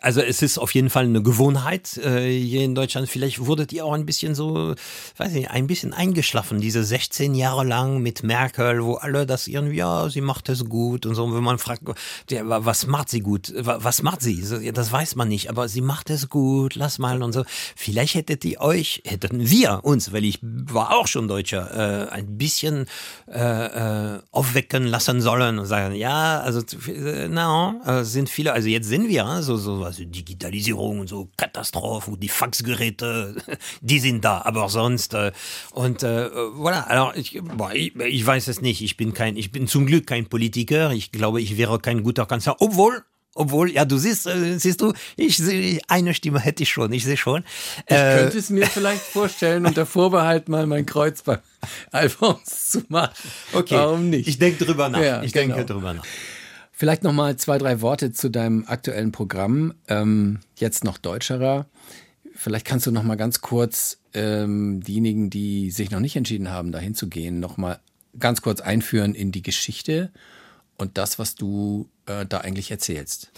[0.00, 3.08] Also es ist auf jeden Fall eine Gewohnheit äh, hier in Deutschland.
[3.08, 4.74] Vielleicht wurdet ihr auch ein bisschen so,
[5.16, 9.76] weiß nicht, ein bisschen eingeschlafen, diese 16 Jahre lang mit Merkel, wo alle das irgendwie,
[9.76, 11.24] ja, sie macht es gut und so.
[11.24, 11.82] Und wenn man fragt,
[12.30, 13.52] was macht sie gut?
[13.56, 14.42] Wa- Was macht sie?
[14.42, 17.44] So, Das weiß man nicht, aber sie macht es gut, lass mal und so.
[17.76, 22.38] Vielleicht hättet ihr euch, hätten wir uns, weil ich war auch schon Deutscher, äh, ein
[22.38, 22.86] bisschen
[23.32, 28.68] äh, äh, aufwecken lassen sollen und sagen, ja, also äh, na, äh, sind viele, also
[28.68, 33.36] jetzt sind wir, äh, so, so also Digitalisierung und so Katastrophe, die Faxgeräte,
[33.80, 35.32] die sind da, aber sonst äh,
[35.72, 39.50] und äh, voilà, alors ich, boah, ich, ich weiß es nicht, ich bin kein, ich
[39.50, 43.02] bin zum Glück kein Politiker, ich glaube, ich wäre kein guter Kanzler, obwohl
[43.34, 47.04] obwohl, ja, du siehst, äh, siehst du, ich sehe, eine Stimme hätte ich schon, ich
[47.04, 47.44] sehe schon.
[47.86, 51.38] Ich Äh, könnte es mir vielleicht vorstellen, unter Vorbehalt mal mein Kreuz bei
[51.92, 53.14] Alphons zu machen.
[53.52, 53.76] Okay.
[53.76, 54.26] Warum nicht?
[54.26, 55.00] Ich denke drüber nach.
[55.00, 55.54] Ja, ich genau.
[55.54, 56.04] denke drüber nach.
[56.78, 59.74] Vielleicht noch mal zwei, drei Worte zu deinem aktuellen Programm.
[59.88, 61.66] Ähm, jetzt noch deutscherer.
[62.36, 66.70] Vielleicht kannst du noch mal ganz kurz ähm, diejenigen, die sich noch nicht entschieden haben,
[66.70, 67.80] dahin zu gehen, noch mal
[68.20, 70.12] ganz kurz einführen in die Geschichte
[70.78, 73.30] und das, was du äh, da eigentlich erzählst.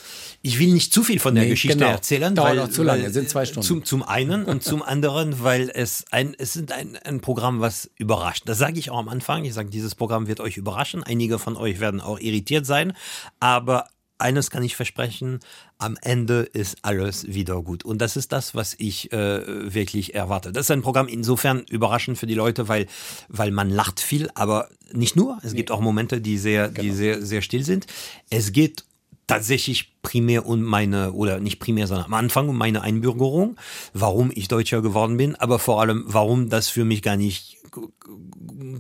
[0.43, 1.91] Ich will nicht zu viel von der Nee, Geschichte genau.
[1.91, 3.67] erzählen, Dauert weil, auch zu lange, weil, sind zwei Stunden.
[3.67, 7.91] Zum, zum einen und zum anderen, weil es ein, es sind ein, ein Programm, was
[7.97, 8.43] überrascht.
[8.47, 9.45] Das sage ich auch am Anfang.
[9.45, 11.03] Ich sage, dieses Programm wird euch überraschen.
[11.03, 12.93] Einige von euch werden auch irritiert sein,
[13.41, 13.89] aber
[14.21, 15.41] eines kann ich versprechen,
[15.79, 17.85] am Ende ist alles wieder gut.
[17.85, 20.53] Und das ist das, was ich äh, wirklich erwarte.
[20.53, 22.87] Das ist ein Programm insofern überraschend für die Leute, weil,
[23.29, 25.39] weil man lacht viel, aber nicht nur.
[25.43, 27.87] Es gibt auch Momente, die sehr, die sehr, sehr still sind.
[28.29, 28.85] Es geht
[29.31, 33.57] tatsächlich primär um meine, oder nicht primär, sondern am Anfang um meine Einbürgerung,
[33.93, 37.59] warum ich Deutscher geworden bin, aber vor allem, warum das für mich gar nicht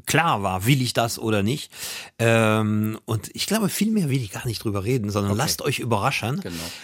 [0.06, 1.70] klar war, will ich das oder nicht.
[2.18, 5.78] Ähm, und ich glaube, viel mehr will ich gar nicht drüber reden, sondern lasst euch
[5.78, 6.42] überraschen.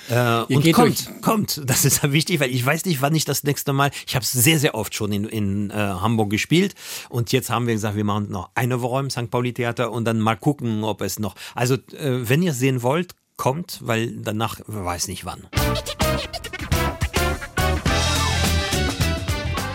[0.09, 3.25] Äh, Ihr und kommt, kommt, das ist ja wichtig, weil ich weiß nicht, wann ich
[3.25, 6.75] das nächste Mal, ich habe es sehr, sehr oft schon in, in äh, Hamburg gespielt
[7.09, 9.31] und jetzt haben wir gesagt, wir machen noch eine Woche im St.
[9.31, 12.83] Pauli Theater und dann mal gucken, ob es noch, also äh, wenn ihr es sehen
[12.83, 15.47] wollt, kommt, weil danach, weiß nicht wann.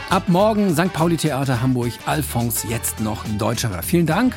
[0.09, 0.91] Ab morgen St.
[0.91, 3.81] Pauli Theater Hamburg, Alphons, jetzt noch Deutscherer.
[3.81, 4.35] Vielen Dank.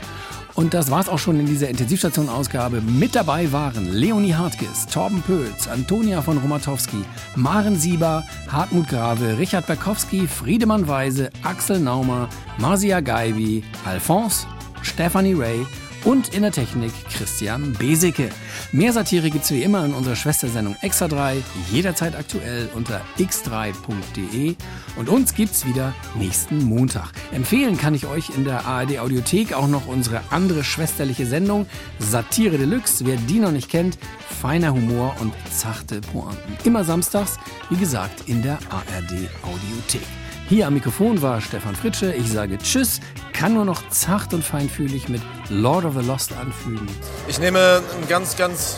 [0.54, 2.80] Und das war's auch schon in dieser Intensivstation-Ausgabe.
[2.80, 7.04] Mit dabei waren Leonie Hartges, Torben Pöls, Antonia von Romatowski,
[7.34, 14.46] Maren Sieber, Hartmut Grave, Richard Berkowski, Friedemann Weise, Axel Naumer, Marcia Geibi, Alphonse,
[14.82, 15.66] Stephanie Ray
[16.04, 18.28] und in der Technik Christian Besicke.
[18.72, 24.54] Mehr Satire gibt's wie immer in unserer Schwestersendung Extra 3, jederzeit aktuell unter x3.de
[24.96, 27.12] und uns gibt's wieder nächsten Montag.
[27.32, 31.66] Empfehlen kann ich euch in der ARD Audiothek auch noch unsere andere schwesterliche Sendung
[31.98, 33.06] Satire Deluxe.
[33.06, 33.98] Wer die noch nicht kennt,
[34.40, 36.56] feiner Humor und zarte Pointen.
[36.64, 37.38] Immer samstags,
[37.70, 40.23] wie gesagt, in der ARD Audiothek.
[40.46, 42.12] Hier am Mikrofon war Stefan Fritsche.
[42.12, 43.00] Ich sage Tschüss,
[43.32, 46.86] kann nur noch zart und feinfühlig mit Lord of the Lost anfügen.
[47.28, 48.76] Ich nehme ein ganz, ganz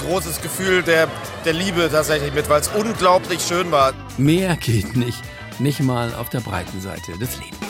[0.00, 1.08] großes Gefühl der,
[1.46, 3.94] der Liebe tatsächlich mit, weil es unglaublich schön war.
[4.18, 5.22] Mehr geht nicht.
[5.58, 7.67] Nicht mal auf der breiten Seite des Lebens.